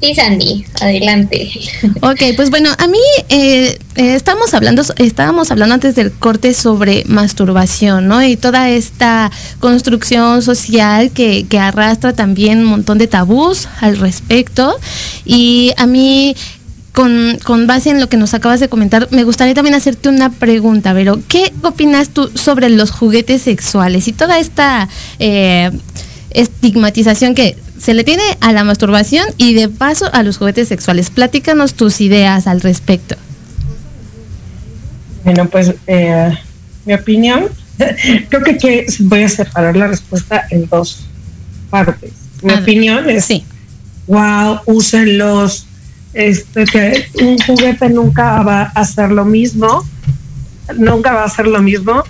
[0.00, 1.50] Sí, Sandy, adelante.
[2.02, 7.04] Ok, pues bueno, a mí eh, eh, estábamos hablando, estábamos hablando antes del corte sobre
[7.06, 8.22] masturbación, ¿no?
[8.22, 14.78] Y toda esta construcción social que, que arrastra también un montón de tabús al respecto.
[15.24, 16.36] Y a mí
[16.92, 20.30] con, con, base en lo que nos acabas de comentar, me gustaría también hacerte una
[20.30, 25.70] pregunta, pero ¿qué opinas tú sobre los juguetes sexuales y toda esta eh,
[26.30, 31.10] estigmatización que se le tiene a la masturbación y de paso a los juguetes sexuales?
[31.10, 33.16] Platícanos tus ideas al respecto.
[35.24, 36.36] Bueno, pues eh,
[36.84, 37.48] mi opinión,
[38.28, 41.06] creo que, que, voy a separar la respuesta en dos
[41.70, 42.12] partes.
[42.42, 43.44] Mi ah, opinión es, sí.
[44.06, 45.66] wow, úsenlos,
[46.14, 49.84] este, que un juguete nunca va a hacer lo mismo,
[50.76, 52.04] nunca va a ser lo mismo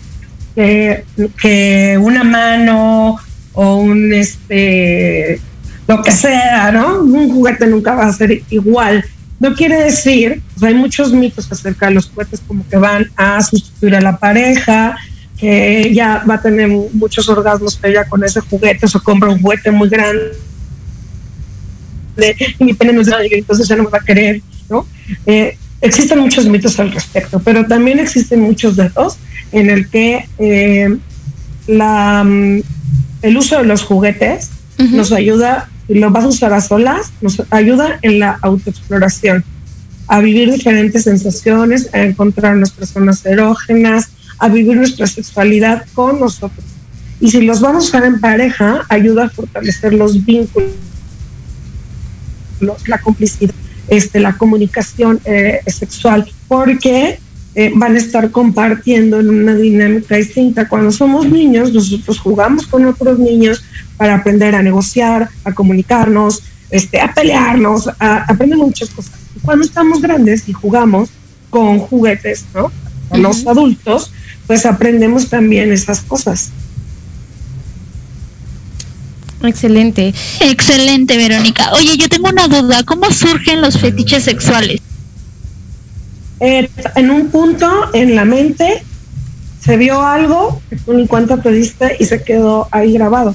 [0.54, 1.04] que,
[1.40, 3.16] que una mano
[3.52, 5.40] o un este
[5.88, 7.00] lo que sea, ¿no?
[7.00, 9.04] Un juguete nunca va a ser igual.
[9.40, 13.40] No quiere decir, pues hay muchos mitos acerca de los juguetes como que van a
[13.40, 14.96] sustituir a la pareja,
[15.38, 19.40] que ya va a tener muchos orgasmos ella con ese juguete, o se compra un
[19.40, 20.36] juguete muy grande
[22.58, 24.86] y mi pene no es grande, entonces ya no me va a querer, ¿no?
[25.24, 29.16] Eh, existen muchos mitos al respecto, pero también existen muchos datos
[29.52, 30.96] en el que eh,
[31.66, 32.60] la, mm,
[33.22, 37.42] el uso de los juguetes nos ayuda, y lo vas a usar a solas, nos
[37.50, 39.42] ayuda en la autoexploración,
[40.06, 46.64] a vivir diferentes sensaciones, a encontrar nuestras zonas erógenas, a vivir nuestra sexualidad con nosotros.
[47.20, 50.70] Y si los vamos a usar en pareja, ayuda a fortalecer los vínculos,
[52.86, 53.54] la complicidad,
[53.88, 57.18] este, la comunicación eh, sexual, porque
[57.60, 60.68] eh, van a estar compartiendo en una dinámica distinta.
[60.68, 63.64] Cuando somos niños, nosotros jugamos con otros niños
[63.96, 69.14] para aprender a negociar, a comunicarnos, este, a pelearnos, a aprender muchas cosas.
[69.42, 71.08] Cuando estamos grandes y jugamos
[71.50, 72.70] con juguetes, ¿no?
[73.18, 74.12] Los adultos,
[74.46, 76.52] pues aprendemos también esas cosas.
[79.42, 80.14] Excelente.
[80.38, 81.72] Excelente, Verónica.
[81.72, 82.84] Oye, yo tengo una duda.
[82.84, 84.80] ¿Cómo surgen los fetiches sexuales?
[86.40, 88.82] Eh, en un punto en la mente
[89.60, 93.34] se vio algo que tú ni cuenta te diste y se quedó ahí grabado.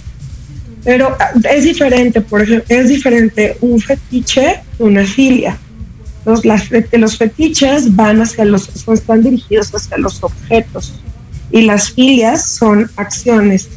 [0.83, 5.57] Pero ah, es diferente, por ejemplo, es diferente un fetiche de una filia.
[6.25, 10.93] Los, las, los fetiches van hacia los, son, están dirigidos hacia los objetos
[11.51, 13.69] y las filias son acciones.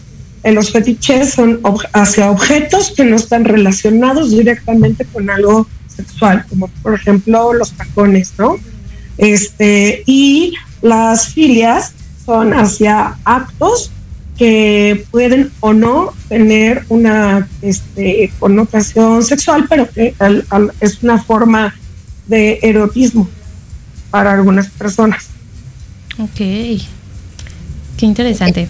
[0.45, 1.61] En los fetiches son
[1.93, 8.33] hacia objetos que no están relacionados directamente con algo sexual, como por ejemplo los tacones,
[8.39, 8.57] ¿no?
[9.19, 11.93] Este, y las filias
[12.25, 13.91] son hacia actos
[14.37, 20.15] que pueden o no tener una este, connotación sexual, pero que
[20.81, 21.75] es una forma
[22.27, 23.29] de erotismo
[24.11, 25.29] para algunas personas.
[26.19, 26.81] Ok, qué
[28.01, 28.69] interesante.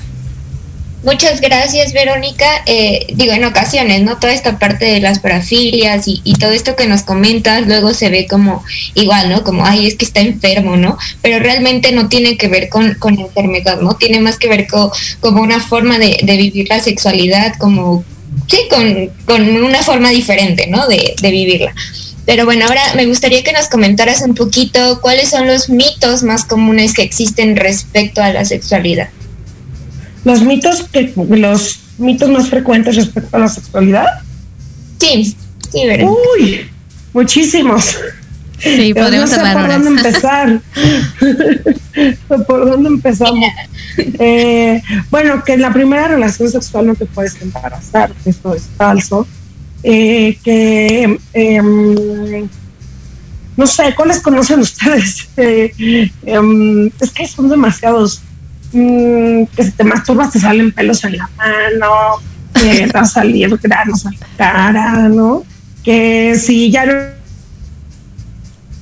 [1.03, 2.47] Muchas gracias, Verónica.
[2.67, 4.19] Eh, digo, en ocasiones, ¿no?
[4.19, 8.27] Toda esta parte de las parafilias y, todo esto que nos comentas, luego se ve
[8.27, 9.45] como igual, ¿no?
[9.45, 10.99] Como, ay, es que está enfermo, ¿no?
[11.23, 13.95] Pero realmente no tiene que ver con, con enfermedad, ¿no?
[13.95, 14.91] Tiene más que ver con
[15.21, 18.05] como una forma de, vivir la sexualidad, como,
[18.49, 20.89] sí, con, con una forma diferente, ¿no?
[20.89, 21.75] De, de vivirla.
[22.25, 26.45] Pero bueno, ahora me gustaría que nos comentaras un poquito cuáles son los mitos más
[26.45, 29.09] comunes que existen respecto a la sexualidad.
[30.27, 34.07] Los mitos que los mitos más frecuentes respecto a la sexualidad.
[34.99, 35.37] Sí,
[35.71, 36.09] sí, ¿verdad?
[36.11, 36.69] Uy,
[37.13, 37.97] muchísimos.
[38.59, 40.61] Sí, podemos no sé por dónde empezar.
[42.49, 43.49] ¿Por dónde empezamos?
[43.99, 49.29] Eh, bueno, que en la primera relación sexual no te puedes embarazar, esto es falso.
[49.85, 52.49] Eh, que em,
[53.57, 55.29] no sé, ¿cuáles conocen ustedes?
[55.37, 58.23] Eh, em, es que son demasiados.
[58.73, 61.91] Mm, que si te masturbas te salen pelos en la mano,
[62.53, 65.45] que va a salir granos en la cara, ¿no?
[65.85, 66.95] Que si ya no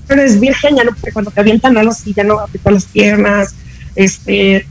[0.08, 3.54] eres virgen, ya no, cuando te avientan algo así, ya no aprieto las piernas,
[3.94, 4.66] este,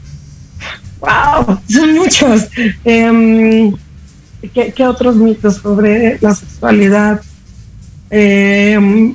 [1.00, 2.48] wow, son muchos.
[2.84, 3.74] Em,
[4.52, 7.20] ¿qué, otros mitos sobre la sexualidad?
[8.10, 9.14] Eh,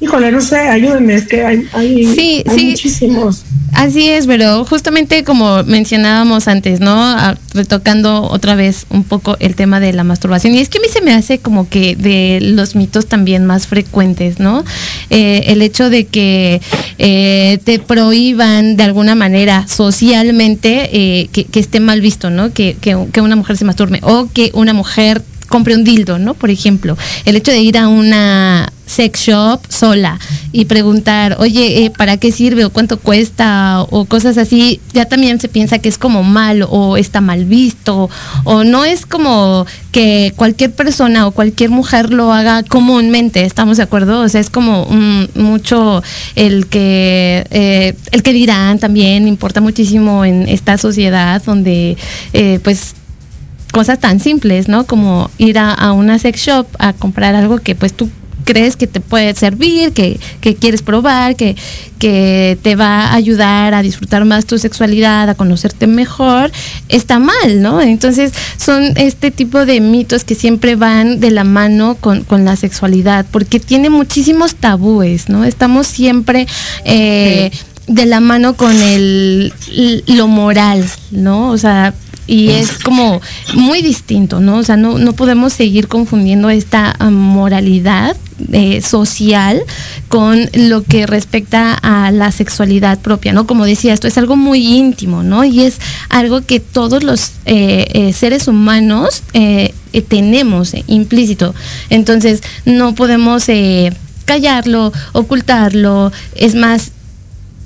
[0.00, 3.42] Híjole, no sé, ayúdenme, es que hay, hay, sí, muchísimos.
[3.72, 7.16] Así es, pero justamente como mencionábamos antes, ¿no?
[7.52, 10.54] retocando otra vez un poco el tema de la masturbación.
[10.54, 13.66] Y es que a mí se me hace como que de los mitos también más
[13.66, 14.64] frecuentes, ¿no?
[15.10, 16.60] Eh, el hecho de que
[16.98, 22.52] eh, te prohíban de alguna manera socialmente eh, que, esté mal visto, ¿no?
[22.52, 26.34] Que, que, que una mujer se masturbe o que una mujer compre un dildo, ¿no?
[26.34, 30.18] Por ejemplo, el hecho de ir a una sex shop sola
[30.50, 34.80] y preguntar, oye, eh, ¿para qué sirve o cuánto cuesta o cosas así?
[34.92, 38.10] Ya también se piensa que es como mal o está mal visto
[38.44, 43.82] o no es como que cualquier persona o cualquier mujer lo haga comúnmente, ¿estamos de
[43.82, 44.22] acuerdo?
[44.22, 44.86] O sea, es como
[45.34, 46.02] mucho
[46.34, 51.96] el que, eh, el que dirán también importa muchísimo en esta sociedad donde
[52.32, 52.94] eh, pues
[53.72, 54.86] cosas tan simples, ¿no?
[54.86, 58.10] Como ir a, una sex shop a comprar algo que pues tú
[58.48, 60.18] crees que te puede servir, que,
[60.58, 61.54] quieres probar, que,
[61.98, 66.50] que te va a ayudar a disfrutar más tu sexualidad, a conocerte mejor,
[66.88, 67.82] está mal, ¿no?
[67.82, 73.26] Entonces son este tipo de mitos que siempre van de la mano con, la sexualidad,
[73.30, 75.44] porque tiene muchísimos tabúes, ¿no?
[75.44, 76.46] Estamos siempre...
[76.86, 77.50] Eh,
[77.86, 79.50] de la mano con el
[80.08, 81.48] lo moral, ¿no?
[81.48, 81.94] O sea,
[82.28, 83.20] y es como
[83.54, 84.58] muy distinto, ¿no?
[84.58, 88.16] O sea, no, no podemos seguir confundiendo esta moralidad
[88.52, 89.60] eh, social
[90.06, 93.48] con lo que respecta a la sexualidad propia, ¿no?
[93.48, 95.42] Como decía, esto es algo muy íntimo, ¿no?
[95.42, 99.22] Y es algo que todos los eh, eh, seres humanos
[100.08, 101.54] tenemos implícito.
[101.90, 103.46] Entonces, no podemos
[104.24, 106.92] callarlo, ocultarlo, es más,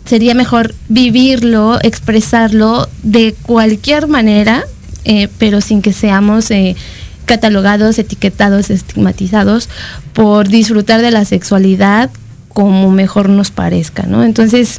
[0.05, 4.65] sería mejor vivirlo, expresarlo de cualquier manera,
[5.05, 6.77] eh, pero sin que seamos eh,
[7.25, 9.69] catalogados, etiquetados, estigmatizados
[10.13, 12.11] por disfrutar de la sexualidad
[12.49, 14.25] como mejor nos parezca, ¿no?
[14.25, 14.79] Entonces,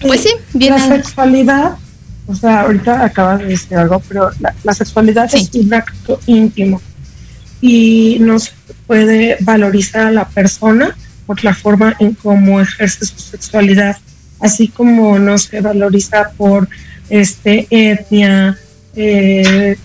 [0.00, 0.74] pues sí, bien.
[0.74, 1.72] La sexualidad,
[2.26, 4.30] o sea, ahorita acabas de decir algo, pero
[4.62, 6.80] la, sexualidad es un acto íntimo
[7.60, 8.52] y nos
[8.86, 10.96] puede valorizar a la persona
[11.26, 13.96] por la forma en cómo ejerce su sexualidad
[14.40, 16.68] así como no se valoriza por
[17.08, 18.58] este etnia,
[18.96, 19.76] eh,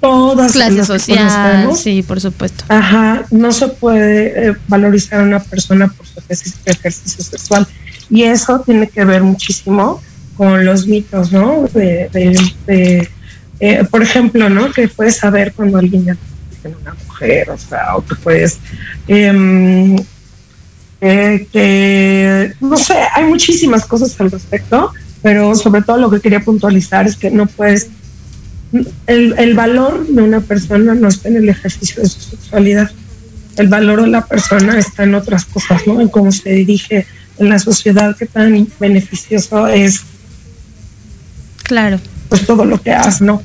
[0.00, 2.64] todas clases sociales, sí, por supuesto.
[2.68, 7.66] Ajá, no se puede eh, valorizar a una persona por su ejercicio, sexual
[8.08, 10.00] y eso tiene que ver muchísimo
[10.36, 11.66] con los mitos, ¿no?
[11.72, 12.10] De,
[13.58, 14.70] eh, por ejemplo, ¿no?
[14.70, 16.16] Que puedes saber cuando alguien ya
[16.60, 18.58] tiene una mujer, o sea, o que puedes
[19.08, 19.96] eh,
[21.00, 24.92] que, no sé, hay muchísimas cosas al respecto,
[25.22, 27.88] pero sobre todo lo que quería puntualizar es que no puedes,
[29.06, 32.90] el, el valor de una persona no está en el ejercicio de su sexualidad,
[33.56, 36.00] el valor de la persona está en otras cosas, ¿no?
[36.00, 37.06] En cómo se dirige
[37.38, 40.02] en la sociedad, qué tan beneficioso es.
[41.62, 41.98] Claro.
[42.28, 43.42] Pues todo lo que haces, ¿no?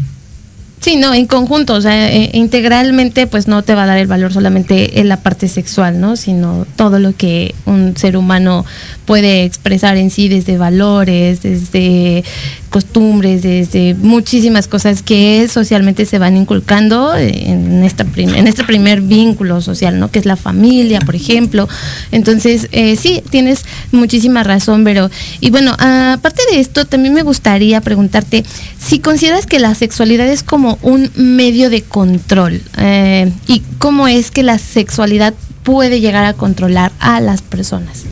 [0.81, 4.07] Sí, no, en conjunto, o sea, eh, integralmente pues no te va a dar el
[4.07, 6.15] valor solamente en la parte sexual, ¿no?
[6.15, 8.65] Sino todo lo que un ser humano
[9.05, 12.23] puede expresar en sí desde valores, desde
[12.71, 19.61] costumbres, desde muchísimas cosas que socialmente se van inculcando en, esta en este primer vínculo
[19.61, 20.09] social, ¿no?
[20.09, 21.67] Que es la familia, por ejemplo.
[22.11, 25.11] Entonces, eh, sí, tienes muchísima razón, pero
[25.41, 28.43] Y bueno, aparte de esto, también me gustaría preguntarte
[28.79, 34.31] si consideras que la sexualidad es como un medio de control eh, y cómo es
[34.31, 38.05] que la sexualidad puede llegar a controlar a las personas.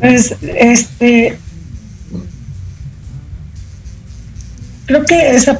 [0.00, 1.38] Pues, este,
[4.86, 5.58] creo que esa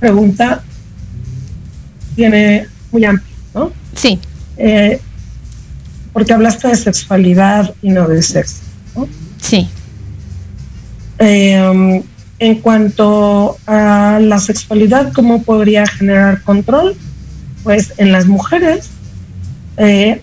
[0.00, 0.62] pregunta
[2.14, 3.72] tiene muy amplio, ¿no?
[3.94, 4.18] Sí.
[4.56, 5.00] Eh,
[6.12, 8.62] porque hablaste de sexualidad y no de sexo,
[8.94, 9.08] ¿no?
[9.40, 9.68] Sí.
[11.18, 12.02] Eh,
[12.38, 16.94] en cuanto a la sexualidad, ¿cómo podría generar control?
[17.62, 18.90] Pues en las mujeres,
[19.78, 20.20] eh,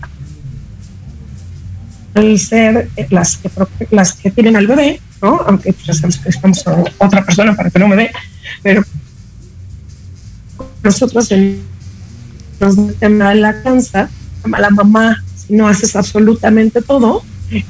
[2.14, 3.50] el ser las que,
[3.90, 5.40] las que tienen al bebé, ¿no?
[5.46, 8.10] aunque pues, estamos a otra persona para que no me dé,
[8.62, 8.84] pero
[10.82, 11.62] nosotros en
[12.60, 14.10] el tema de la cansa,
[14.46, 17.22] la mamá, si no haces absolutamente todo,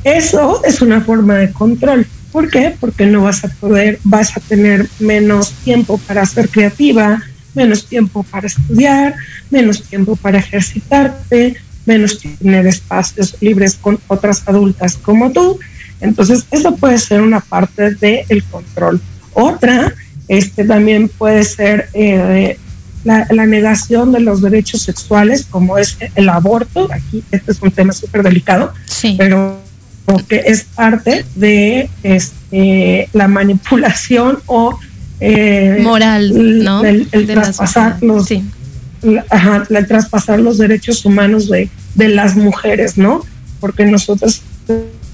[0.03, 2.07] eso es una forma de control.
[2.32, 2.74] ¿Por qué?
[2.78, 7.22] Porque no vas a poder, vas a tener menos tiempo para ser creativa,
[7.55, 9.14] menos tiempo para estudiar,
[9.51, 15.59] menos tiempo para ejercitarte, menos tener espacios libres con otras adultas como tú.
[16.05, 19.00] Entonces, eso puede ser una parte del control.
[19.32, 19.92] Otra,
[20.28, 22.59] este también puede ser eh,
[23.05, 26.88] la, negación de los derechos sexuales, como es el aborto.
[26.92, 29.16] Aquí este es un tema súper delicado, sí.
[29.18, 29.59] pero
[30.28, 34.78] que es parte de este, la manipulación o
[35.20, 36.84] eh, moral, ¿no?
[36.84, 38.28] El, traspasar los,
[39.88, 43.24] traspasar los derechos humanos de, de las mujeres, ¿no?
[43.61, 44.42] Porque nosotros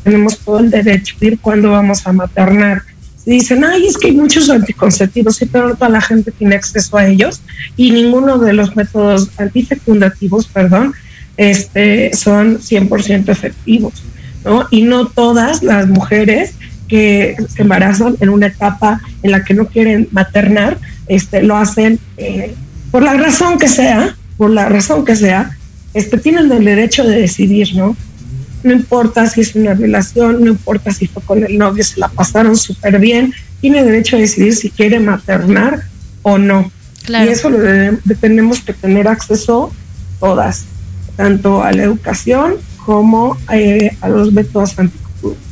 [0.03, 2.83] tenemos todo el derecho de ir cuando vamos a maternar.
[3.27, 7.07] dicen, ay, es que hay muchos anticonceptivos, sí, pero toda la gente tiene acceso a
[7.07, 7.43] ellos
[7.77, 10.95] y ninguno de los métodos antifecundativos, perdón,
[11.37, 14.03] este, son 100% efectivos.
[14.45, 14.67] ¿no?
[14.71, 16.55] Y no todas las mujeres
[16.89, 21.99] que se embarazan en una etapa en la que no quieren maternar, este, lo hacen
[22.17, 22.55] eh,
[22.91, 25.57] por la razón que sea, por la razón que sea,
[25.95, 27.97] este, tienen el derecho de decidir, ¿no?
[28.63, 32.09] No importa si es una relación, no importa si fue con el novio, se la
[32.09, 35.85] pasaron súper bien, tiene derecho a decidir si quiere maternar
[36.23, 36.71] o no.
[37.09, 37.59] Y eso lo
[38.21, 39.73] tenemos que tener acceso
[40.19, 40.67] todas,
[41.17, 44.77] tanto a la educación como eh, a los métodos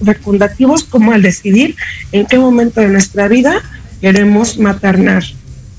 [0.05, 1.77] fecundativos, como al decidir
[2.13, 3.63] en qué momento de nuestra vida
[4.01, 5.25] queremos maternar.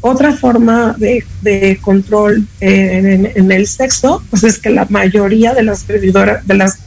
[0.01, 5.79] Otra forma de, control eh, en, el sexo, pues es que la mayoría de las
[5.79, 6.79] servidoras, de las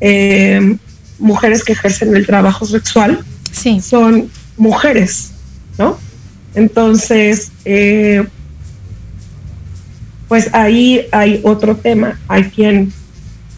[0.00, 0.76] eh,
[1.18, 3.80] mujeres que ejercen el trabajo sexual, sí.
[3.80, 5.32] son mujeres,
[5.78, 5.98] ¿no?
[6.54, 7.50] Entonces,
[10.28, 12.18] pues ahí hay otro tema.
[12.28, 12.92] Hay quien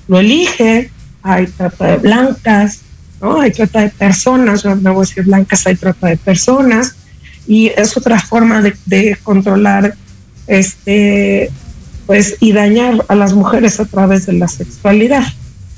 [0.07, 0.91] lo elige,
[1.23, 2.81] hay trata de blancas,
[3.21, 3.41] ¿no?
[3.41, 6.95] Hay trata de personas, no voy a decir blancas, hay trata de personas,
[7.47, 9.95] y es otra forma de, controlar
[10.47, 11.51] este
[12.07, 15.25] pues y dañar a las mujeres a través de la sexualidad.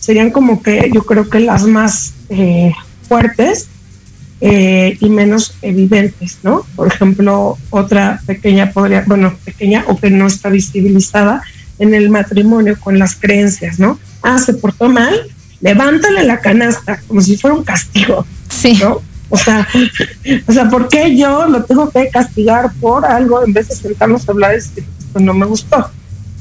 [0.00, 2.72] Serían como que yo creo que las más eh,
[3.08, 3.68] fuertes
[4.40, 6.66] eh, y menos evidentes, ¿no?
[6.74, 11.42] Por ejemplo, otra pequeña podría, bueno, pequeña o que no está visibilizada
[11.78, 13.98] en el matrimonio con las creencias, ¿no?
[14.22, 15.14] ah, se portó mal,
[15.60, 18.26] levántale la canasta, como si fuera un castigo.
[18.48, 18.78] Sí.
[18.80, 19.00] ¿no?
[19.28, 19.66] O sea,
[20.46, 24.28] o sea, ¿por qué yo lo tengo que castigar por algo en vez de sentarnos
[24.28, 24.82] a hablar de esto
[25.20, 25.90] no me gustó?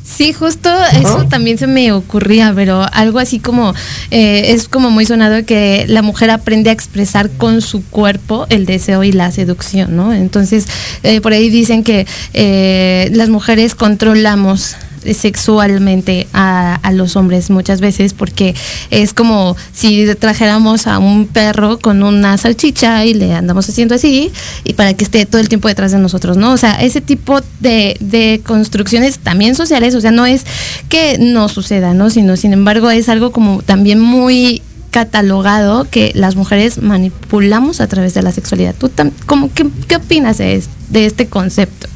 [0.09, 3.73] Sí, justo eso también se me ocurría, pero algo así como
[4.11, 8.65] eh, es como muy sonado que la mujer aprende a expresar con su cuerpo el
[8.65, 10.11] deseo y la seducción, ¿no?
[10.11, 10.65] Entonces,
[11.03, 14.75] eh, por ahí dicen que eh, las mujeres controlamos
[15.13, 18.55] sexualmente a, los hombres muchas veces porque
[18.89, 24.31] es como si trajéramos a un perro con una salchicha y le andamos haciendo así
[24.63, 26.51] y para que esté todo el tiempo detrás de nosotros, ¿no?
[26.51, 30.45] O sea, ese tipo de, de construcciones también sociales, o sea, no es
[30.89, 32.09] que no suceda, ¿no?
[32.09, 38.13] Sino, sin embargo, es algo como también muy catalogado que las mujeres manipulamos a través
[38.13, 38.75] de la sexualidad.
[38.77, 38.91] ¿Tú
[39.25, 41.87] cómo, qué, qué opinas de, de este concepto?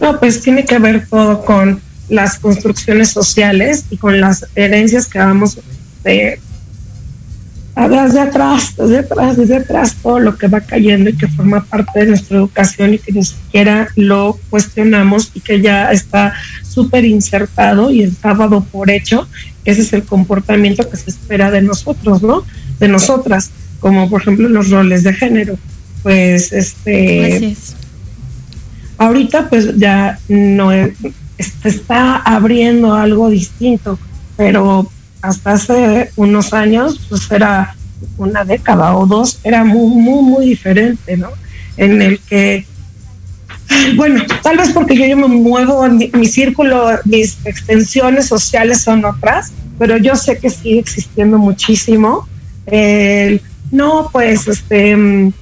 [0.00, 5.18] No, pues tiene que ver todo con las construcciones sociales y con las herencias que
[5.18, 5.58] vamos
[6.02, 6.40] de,
[7.74, 12.06] atrás, desde atrás, desde atrás, todo lo que va cayendo y que forma parte de
[12.06, 18.02] nuestra educación y que ni siquiera lo cuestionamos y que ya está súper insertado y
[18.02, 19.28] está dado por hecho,
[19.64, 22.44] ese es el comportamiento que se espera de nosotros, ¿no?
[22.78, 25.58] de nosotras, como por ejemplo los roles de género.
[26.02, 27.56] Pues este
[28.98, 30.92] ahorita pues ya no es,
[31.38, 33.98] se está abriendo algo distinto,
[34.36, 34.90] pero
[35.22, 37.74] hasta hace unos años, pues era
[38.16, 41.30] una década o dos, era muy, muy, muy diferente, ¿no?
[41.76, 42.66] En el que,
[43.96, 49.04] bueno, tal vez porque yo, yo me muevo, mi, mi círculo, mis extensiones sociales son
[49.04, 52.28] otras, pero yo sé que sigue existiendo muchísimo.
[53.70, 55.32] No, pues, este,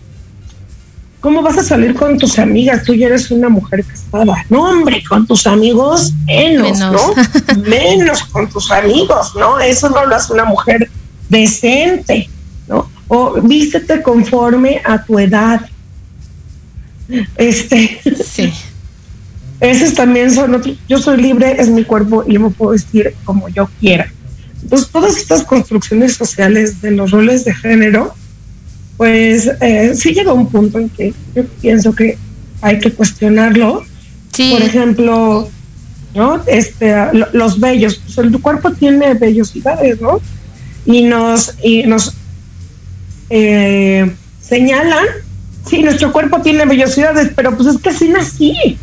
[1.27, 2.85] ¿cómo vas a salir con tus amigas?
[2.85, 4.47] Tú ya eres una mujer casada.
[4.49, 6.93] No, hombre, con tus amigos menos, Menos.
[6.93, 7.63] ¿no?
[7.69, 9.59] menos con tus amigos, ¿no?
[9.59, 10.89] Eso no lo hace una mujer
[11.29, 12.31] decente,
[12.69, 12.89] ¿no?
[13.09, 15.69] O vístete conforme a tu edad.
[17.37, 18.01] Este.
[18.25, 18.53] Sí.
[19.61, 20.77] Esos también son otros.
[20.89, 24.13] Yo soy libre, es mi cuerpo y yo me puedo vestir como yo quiera.
[24.63, 28.15] Entonces, todas estas construcciones sociales de los roles de género,
[28.97, 32.17] pues eh, sí llega un punto en que yo pienso que
[32.63, 33.85] hay que cuestionarlo.
[34.53, 35.49] Por ejemplo,
[36.15, 36.43] ¿no?
[36.47, 40.21] Este, lo- los vellos, pues el cuerpo tiene vellosidades, ¿no?
[40.87, 42.15] Y nos, y nos
[43.31, 45.05] eh, señalan,
[45.69, 48.79] sí, nuestro cuerpo tiene vellosidades, pero pues es que así nací,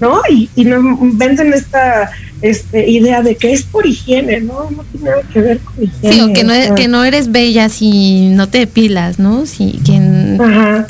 [0.00, 0.20] ¿no?
[0.30, 0.82] Y, y nos
[1.18, 2.10] venden esta
[2.42, 4.70] este, idea de que es por higiene, ¿no?
[4.70, 6.14] No tiene nada que ver con higiene.
[6.14, 9.46] Sí, o que no, o sea, que no eres bella si no te depilas, ¿no?
[9.46, 10.36] Si que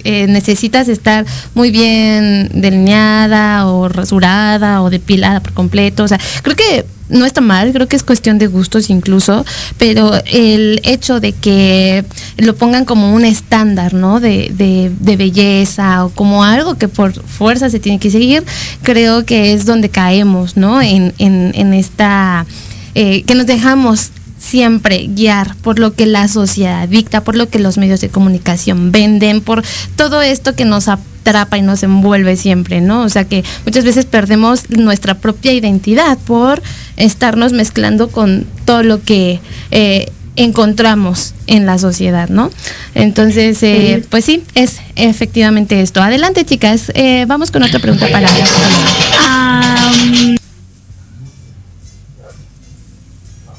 [0.05, 1.25] eh, necesitas estar
[1.55, 6.05] muy bien delineada o rasurada o depilada por completo.
[6.05, 9.45] O sea, creo que no está mal, creo que es cuestión de gustos incluso,
[9.79, 12.05] pero el hecho de que
[12.37, 14.21] lo pongan como un estándar, ¿no?
[14.21, 18.45] De, de, de belleza o como algo que por fuerza se tiene que seguir,
[18.83, 20.83] creo que es donde caemos, ¿no?
[20.83, 22.47] En, en, en esta,
[22.95, 27.59] eh, que nos dejamos siempre guiar por lo que la sociedad dicta, por lo que
[27.59, 29.65] los medios de comunicación venden, por
[29.97, 30.89] todo esto que nos
[31.29, 33.03] atrapa y nos envuelve siempre, ¿no?
[33.03, 36.63] O sea que muchas veces perdemos nuestra propia identidad por
[36.97, 42.51] estarnos mezclando con todo lo que eh, encontramos en la sociedad, ¿no?
[42.95, 46.01] Entonces, eh, pues sí, es efectivamente esto.
[46.01, 48.29] Adelante, chicas, eh, vamos con otra pregunta para...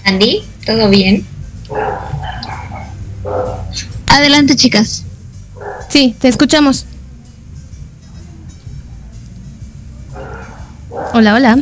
[0.05, 1.24] Andy, ¿todo bien?
[4.07, 5.03] Adelante, chicas.
[5.89, 6.86] Sí, te escuchamos.
[11.12, 11.57] Hola, hola.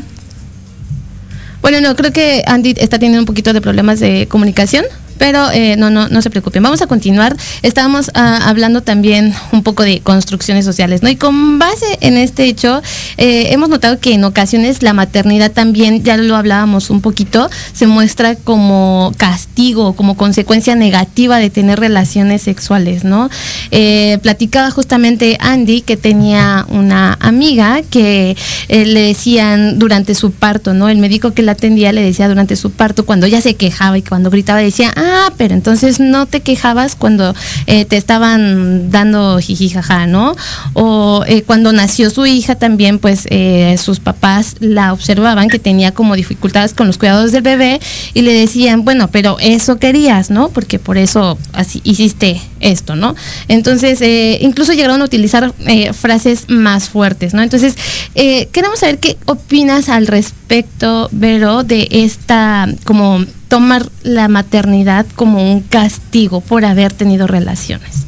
[1.62, 4.84] Bueno, no, creo que Andy está teniendo un poquito de problemas de comunicación,
[5.18, 6.64] pero eh, no, no, no se preocupen.
[6.64, 7.36] Vamos a continuar.
[7.62, 11.10] Estábamos ah, hablando también un poco de construcciones sociales, ¿no?
[11.10, 12.82] Y con base en este hecho,
[13.18, 17.88] eh, hemos notado que en ocasiones la maternidad también, ya lo hablábamos un poquito, se
[17.88, 23.30] muestra como castigo, como consecuencia negativa de tener relaciones sexuales, ¿no?
[23.72, 28.36] Eh, platicaba justamente Andy que tenía una amiga que
[28.70, 30.90] le decían durante su parto, ¿no?
[30.90, 34.02] El médico que la atendía le decía durante su parto, cuando ella se quejaba y
[34.02, 35.07] cuando gritaba, decía, ah,
[35.38, 37.34] pero entonces no te quejabas cuando
[37.66, 40.36] eh, te estaban dando jiji jaja, ¿no?
[40.74, 45.92] O eh, cuando nació su hija también, pues eh, sus papás la observaban que tenía
[45.92, 47.80] como dificultades con los cuidados del bebé
[48.14, 50.50] y le decían, bueno, pero eso querías, ¿no?
[50.50, 53.16] Porque por eso así hiciste esto, ¿no?
[53.48, 54.02] Entonces,
[54.42, 55.54] incluso llegaron a utilizar
[55.94, 57.42] frases más fuertes, ¿no?
[57.42, 57.76] Entonces,
[58.16, 65.62] queremos saber qué opinas al respecto, Vero, de esta, como tomar la maternidad como un
[65.62, 68.06] castigo por haber tenido relaciones.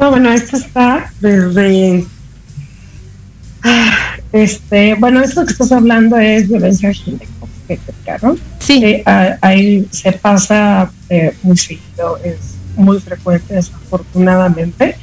[0.00, 2.04] No, bueno, esto está desde.
[3.62, 8.36] ah, Este, bueno, esto que estás hablando es violencia ginecobstétrica, ¿no?
[8.58, 8.82] Sí.
[8.84, 14.96] Eh, ah, ahí se pasa eh, muy seguido, es muy frecuente, desafortunadamente.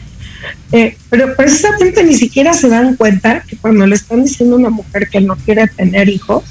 [0.71, 4.69] Eh, pero precisamente ni siquiera se dan cuenta que cuando le están diciendo a una
[4.69, 6.43] mujer que no quiere tener hijos,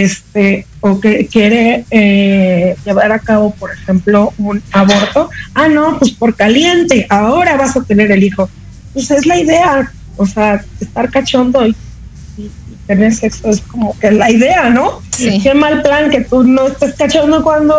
[0.00, 6.12] este, o que quiere eh, llevar a cabo, por ejemplo, un aborto, ah, no, pues
[6.12, 8.48] por caliente, ahora vas a tener el hijo.
[8.94, 11.76] Pues es la idea, o sea, estar cachondo y,
[12.38, 15.00] y- y tener sexo es como que la idea, ¿no?
[15.16, 15.40] Sí.
[15.42, 17.74] Qué mal plan que tú no estés cachondo cuando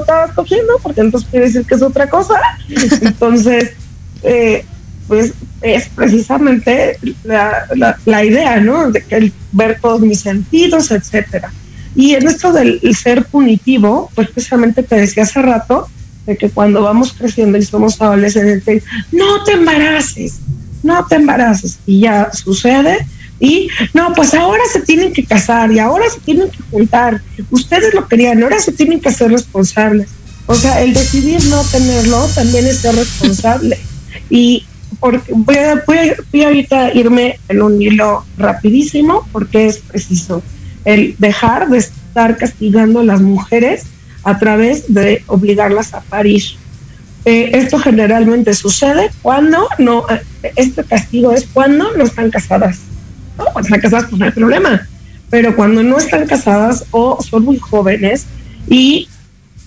[0.00, 2.34] estabas cogiendo, porque entonces quiere decir que es otra cosa.
[3.00, 3.72] Entonces,
[4.22, 4.64] eh,
[5.06, 5.32] pues
[5.62, 8.90] es precisamente la, la, la idea, ¿no?
[8.90, 11.52] De que el ver todos mis sentidos, etcétera.
[11.94, 15.88] Y en esto del ser punitivo, pues precisamente te decía hace rato,
[16.26, 18.82] de que cuando vamos creciendo y somos adolescentes,
[19.12, 20.40] no te embaraces,
[20.82, 21.78] no te embaraces.
[21.86, 23.06] Y ya sucede.
[23.40, 27.20] Y no, pues ahora se tienen que casar y ahora se tienen que juntar.
[27.50, 30.08] Ustedes lo querían, ahora se tienen que hacer responsables.
[30.46, 33.78] O sea, el decidir no tenerlo también es ser responsable.
[34.30, 34.64] y
[35.30, 40.42] voy a, voy, ahorita irme en un hilo rapidísimo porque es preciso
[40.84, 43.86] el dejar de estar castigando a las mujeres
[44.22, 46.42] a través de obligarlas a parir.
[47.26, 52.80] Eh, esto generalmente sucede cuando no, eh, este castigo es cuando no están casadas.
[53.38, 53.44] ¿no?
[53.44, 54.86] Cuando están casadas, pues no hay problema.
[55.30, 58.26] Pero cuando no están casadas o son muy jóvenes
[58.68, 59.08] y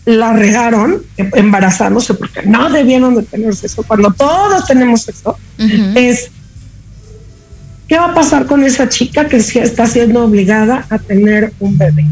[0.07, 5.37] la regaron embarazándose porque no debieron de tener sexo, cuando todos tenemos sexo,
[5.95, 6.31] es
[7.89, 12.05] ¿qué va a pasar con esa chica que está siendo obligada a tener un bebé?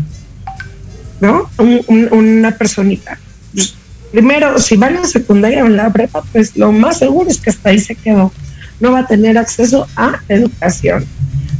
[1.21, 1.49] ¿No?
[1.57, 3.17] una personita.
[4.11, 7.39] Primero, si va en la secundaria o en la prepa, pues lo más seguro es
[7.39, 8.33] que hasta ahí se quedó.
[8.81, 11.05] No va a tener acceso a educación.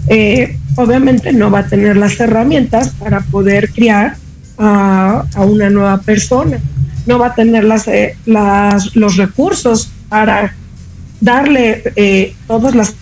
[0.10, 4.18] Eh, obviamente no va a tener las herramientas para poder criar
[4.58, 6.60] a, una nueva persona.
[7.06, 10.56] No va a tener las, eh, las los recursos para
[11.22, 12.96] darle eh, todas las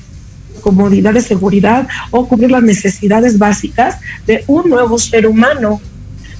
[0.61, 5.81] comodidades de seguridad o cubrir las necesidades básicas de un nuevo ser humano.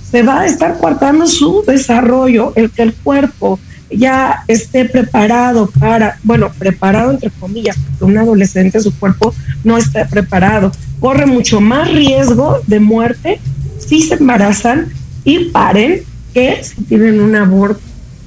[0.10, 3.60] Se va a estar cortando su desarrollo, el que el cuerpo
[3.90, 9.34] ya esté preparado para, bueno, preparado entre comillas, porque un adolescente su cuerpo
[9.64, 13.40] no está preparado, corre mucho más riesgo de muerte
[13.78, 14.92] si se embarazan
[15.24, 16.04] y paren
[16.34, 17.82] que si tienen un aborto.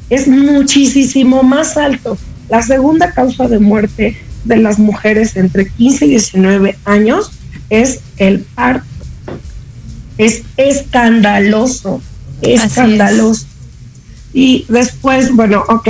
[0.09, 2.17] Es muchísimo más alto.
[2.49, 7.33] La segunda causa de muerte de las mujeres entre 15 y 19 años
[7.71, 8.87] es el parto.
[10.17, 12.01] Es escandaloso,
[12.41, 13.47] escandaloso.
[14.33, 15.89] Y después, bueno, ok,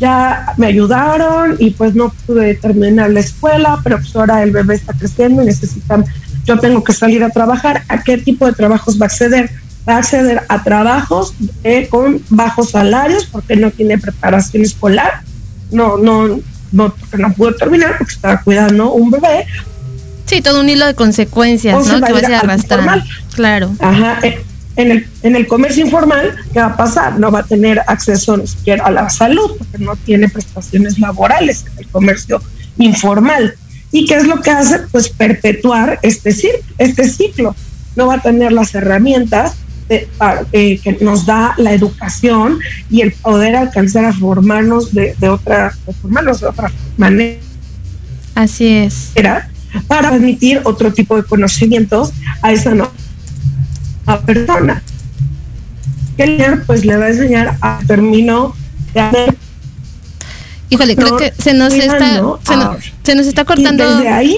[0.00, 4.76] ya me ayudaron y pues no pude terminar la escuela, pero pues ahora el bebé
[4.76, 6.04] está creciendo y necesitan,
[6.46, 7.82] yo tengo que salir a trabajar.
[7.88, 9.50] ¿A qué tipo de trabajos va a acceder?
[9.88, 11.34] Va a acceder a trabajos
[11.88, 15.22] con bajos salarios porque no tiene preparación escolar,
[15.70, 16.40] no, no,
[16.72, 19.46] no, porque no pudo terminar porque estaba cuidando un bebé.
[20.26, 22.00] Sí, todo un hilo de consecuencias, ¿no?
[22.00, 23.04] Que va a arrastrar.
[23.34, 23.72] Claro.
[23.80, 24.18] Ajá.
[24.22, 24.44] Eh,
[24.76, 27.18] en el, en el comercio informal, ¿qué va a pasar?
[27.18, 31.64] No va a tener acceso ni siquiera a la salud porque no tiene prestaciones laborales
[31.66, 32.40] en el comercio
[32.78, 33.54] informal.
[33.92, 34.78] ¿Y qué es lo que hace?
[34.92, 36.34] Pues perpetuar este,
[36.78, 37.56] este ciclo.
[37.96, 39.54] No va a tener las herramientas
[39.90, 46.40] eh, que nos da la educación y el poder alcanzar a formarnos de, otra, formarnos
[46.40, 47.40] de otra manera.
[48.36, 49.12] Así es.
[49.88, 52.92] Para permitir otro tipo de conocimientos a esa nueva
[54.24, 54.80] persona.
[56.16, 58.54] Que pues le va a enseñar a término
[58.94, 59.34] de
[60.70, 62.22] Híjole, creo que se nos está
[63.02, 63.84] se, nos está cortando.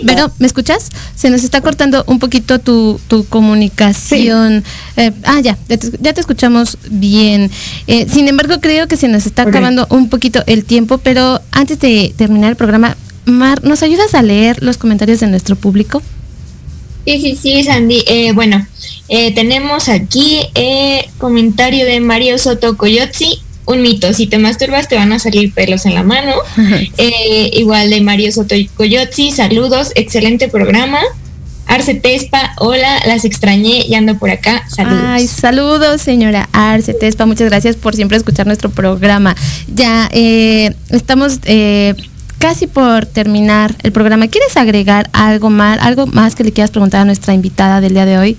[0.06, 0.88] Pero, ¿me escuchas?
[1.14, 4.64] Se nos está cortando un poquito tu, tu comunicación.
[4.96, 7.50] Eh, ah, ya, ya te, escuchamos bien.
[7.86, 11.78] Eh, sin embargo, creo que se nos está acabando un poquito el tiempo, pero antes
[11.80, 16.00] de terminar el programa, Mar, ¿nos ayudas a leer los comentarios de nuestro público?
[17.04, 18.04] Sí, sí, sí, Sandy.
[18.06, 18.66] Eh, bueno,
[19.34, 20.40] tenemos aquí
[21.18, 25.86] comentario de Mario Soto Coyotzi un mito, si te masturbas te van a salir pelos
[25.86, 26.34] en la mano.
[26.98, 31.00] Eh, igual de Mario Soto y Coyotzi, saludos, excelente programa.
[31.66, 34.62] Arce Tespa, hola, las extrañé y ando por acá.
[34.68, 35.04] Saludos.
[35.06, 39.34] Ay, saludos, señora Arce Tespa, muchas gracias por siempre escuchar nuestro programa.
[39.74, 41.94] Ya eh, estamos eh,
[42.38, 44.28] casi por terminar el programa.
[44.28, 48.04] ¿Quieres agregar algo más, algo más que le quieras preguntar a nuestra invitada del día
[48.04, 48.36] de hoy?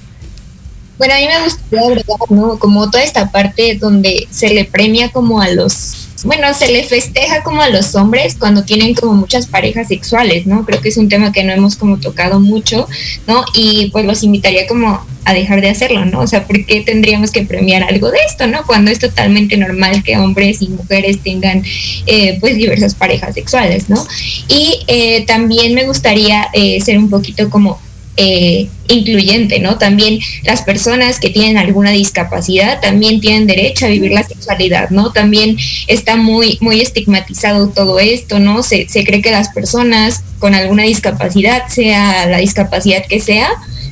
[0.97, 2.59] Bueno, a mí me gustaría agregar, ¿no?
[2.59, 7.41] Como toda esta parte donde se le premia como a los, bueno, se le festeja
[7.43, 10.65] como a los hombres cuando tienen como muchas parejas sexuales, ¿no?
[10.65, 12.87] Creo que es un tema que no hemos como tocado mucho,
[13.27, 13.43] ¿no?
[13.55, 16.19] Y pues los invitaría como a dejar de hacerlo, ¿no?
[16.19, 18.63] O sea, ¿por qué tendríamos que premiar algo de esto, ¿no?
[18.65, 21.63] Cuando es totalmente normal que hombres y mujeres tengan
[22.05, 24.05] eh, pues diversas parejas sexuales, ¿no?
[24.47, 27.79] Y eh, también me gustaría eh, ser un poquito como
[28.15, 29.77] eh, incluyente, ¿no?
[29.77, 35.11] También las personas que tienen alguna discapacidad también tienen derecho a vivir la sexualidad, ¿no?
[35.11, 35.57] También
[35.87, 38.61] está muy, muy estigmatizado todo esto, ¿no?
[38.61, 43.49] Se, se cree que las personas con alguna discapacidad, sea la discapacidad que sea,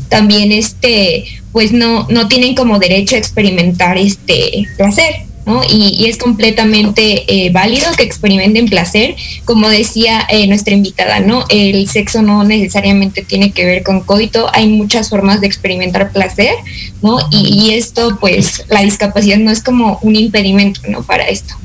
[0.10, 5.26] también este, pues no, no tienen como derecho a experimentar este placer,
[5.70, 9.16] y, es completamente eh, válido que experimenten placer.
[9.46, 11.46] Como decía eh, nuestra invitada, ¿no?
[11.50, 16.54] El sexo no necesariamente tiene que ver con coito, hay muchas formas de experimentar placer,
[17.02, 17.18] ¿no?
[17.32, 21.04] Y, esto, pues, la discapacidad no es como un impedimento, ¿no?
[21.04, 21.56] Para esto.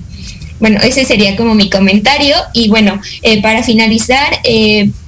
[0.58, 2.34] Bueno, ese sería como mi comentario.
[2.54, 4.40] Y bueno, eh, para finalizar,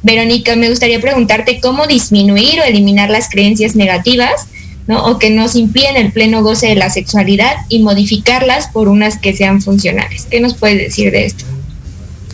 [0.03, 4.47] Verónica, me gustaría preguntarte cómo disminuir o eliminar las creencias negativas
[4.89, 9.35] O que nos impiden el pleno goce de la sexualidad y modificarlas por unas que
[9.35, 10.27] sean funcionales.
[10.31, 11.45] ¿Qué nos puedes decir de esto?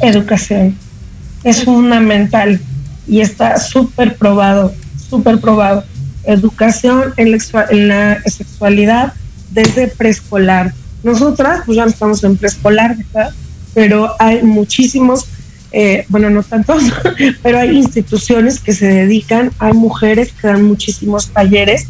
[0.00, 0.78] Educación.
[1.42, 2.60] Es fundamental
[3.06, 4.72] y está súper probado,
[5.10, 5.84] súper probado.
[6.24, 7.32] Educación en
[7.88, 9.12] la, sexualidad
[9.50, 10.72] desde preescolar.
[11.02, 13.32] Nosotras, pues ya no estamos en preescolar, ¿verdad?
[13.74, 15.26] Pero hay muchísimos
[15.76, 16.76] eh, bueno, no tanto,
[17.42, 21.88] pero hay instituciones que se dedican, hay mujeres que dan muchísimos talleres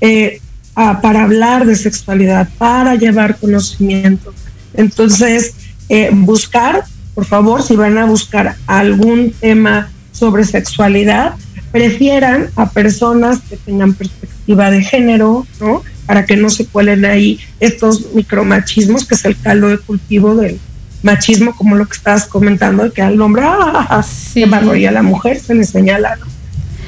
[0.00, 0.40] eh,
[0.74, 4.32] para hablar de sexualidad, para llevar conocimiento.
[4.74, 5.54] Entonces,
[5.88, 6.84] eh, buscar,
[7.16, 11.34] por favor, si van a buscar algún tema sobre sexualidad,
[11.72, 15.82] prefieran a personas que tengan perspectiva de género, ¿no?
[16.06, 20.60] Para que no se cuelen ahí estos micromachismos, que es el caldo de cultivo del,
[21.04, 24.02] machismo, como lo que estabas comentando, que al hombre, ¡ah!
[24.02, 24.44] Sí.
[24.76, 26.18] y a la mujer se le señala,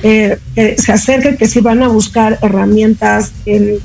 [0.03, 3.79] eh, que se acerquen, que si van a buscar herramientas en,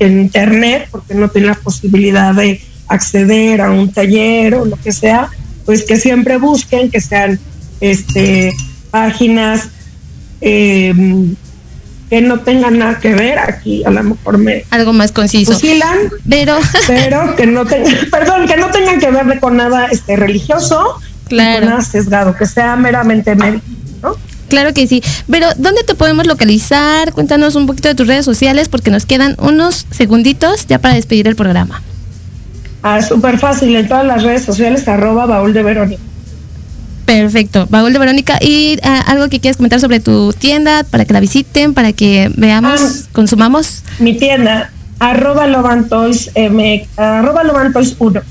[0.00, 5.30] internet, porque no tienen la posibilidad de acceder a un taller o lo que sea,
[5.64, 7.38] pues que siempre busquen que sean
[7.80, 8.52] este
[8.90, 9.70] páginas
[10.42, 10.92] eh,
[12.14, 14.64] que no tengan nada que ver, aquí a lo mejor me...
[14.70, 15.54] Algo más conciso.
[15.54, 15.98] Fusilan,
[16.28, 16.56] pero...
[16.86, 21.62] pero que no tengan, perdón, que no tengan que ver con nada este religioso, claro.
[21.62, 23.64] con nada sesgado, que sea meramente médico,
[24.00, 24.16] ¿no?
[24.48, 25.02] Claro que sí.
[25.28, 27.12] Pero, ¿dónde te podemos localizar?
[27.12, 31.26] Cuéntanos un poquito de tus redes sociales porque nos quedan unos segunditos ya para despedir
[31.26, 31.82] el programa.
[32.84, 36.02] Ah, súper fácil, en todas las redes sociales, arroba baúl de Verónica.
[37.04, 38.38] Perfecto, Baúl de Verónica.
[38.40, 42.30] ¿Y ah, algo que quieras comentar sobre tu tienda para que la visiten, para que
[42.36, 43.82] veamos, ah, consumamos?
[43.98, 46.30] Mi tienda, arroba Lobantoys,
[46.96, 48.22] arroba Lobantoys 1.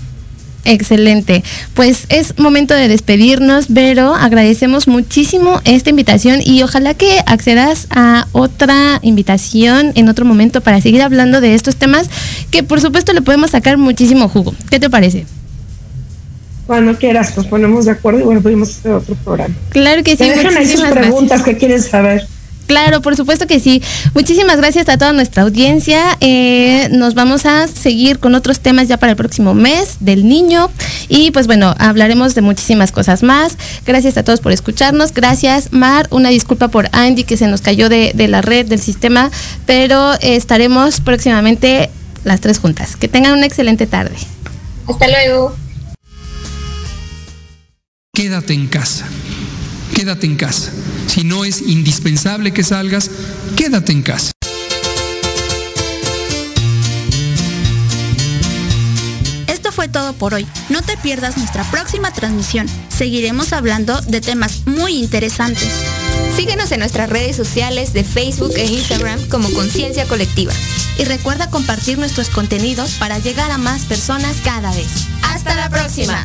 [0.65, 1.43] Excelente.
[1.73, 8.27] Pues es momento de despedirnos, pero agradecemos muchísimo esta invitación y ojalá que accedas a
[8.31, 12.09] otra invitación en otro momento para seguir hablando de estos temas
[12.49, 14.55] que por supuesto le podemos sacar muchísimo jugo.
[14.69, 15.25] ¿Qué te parece?
[16.65, 19.53] Cuando quieras, nos ponemos de acuerdo y bueno, podemos hacer otro programa.
[19.69, 20.29] Claro que sí.
[20.29, 22.25] dejan ahí sus preguntas que quieres saber.
[22.67, 23.81] Claro, por supuesto que sí.
[24.13, 26.17] Muchísimas gracias a toda nuestra audiencia.
[26.21, 30.71] Eh, nos vamos a seguir con otros temas ya para el próximo mes del niño.
[31.09, 33.57] Y pues bueno, hablaremos de muchísimas cosas más.
[33.85, 35.13] Gracias a todos por escucharnos.
[35.13, 36.07] Gracias, Mar.
[36.09, 39.29] Una disculpa por Andy que se nos cayó de, de la red, del sistema.
[39.65, 41.89] Pero estaremos próximamente
[42.23, 42.95] las tres juntas.
[42.95, 44.15] Que tengan una excelente tarde.
[44.87, 45.53] Hasta luego.
[48.15, 49.07] Quédate en casa,
[49.95, 50.71] quédate en casa.
[51.07, 53.09] Si no es indispensable que salgas,
[53.57, 54.31] quédate en casa.
[59.47, 60.45] Esto fue todo por hoy.
[60.69, 62.67] No te pierdas nuestra próxima transmisión.
[62.89, 65.71] Seguiremos hablando de temas muy interesantes.
[66.35, 70.53] Síguenos en nuestras redes sociales de Facebook e Instagram como Conciencia Colectiva.
[70.99, 75.07] Y recuerda compartir nuestros contenidos para llegar a más personas cada vez.
[75.23, 76.23] Hasta la próxima.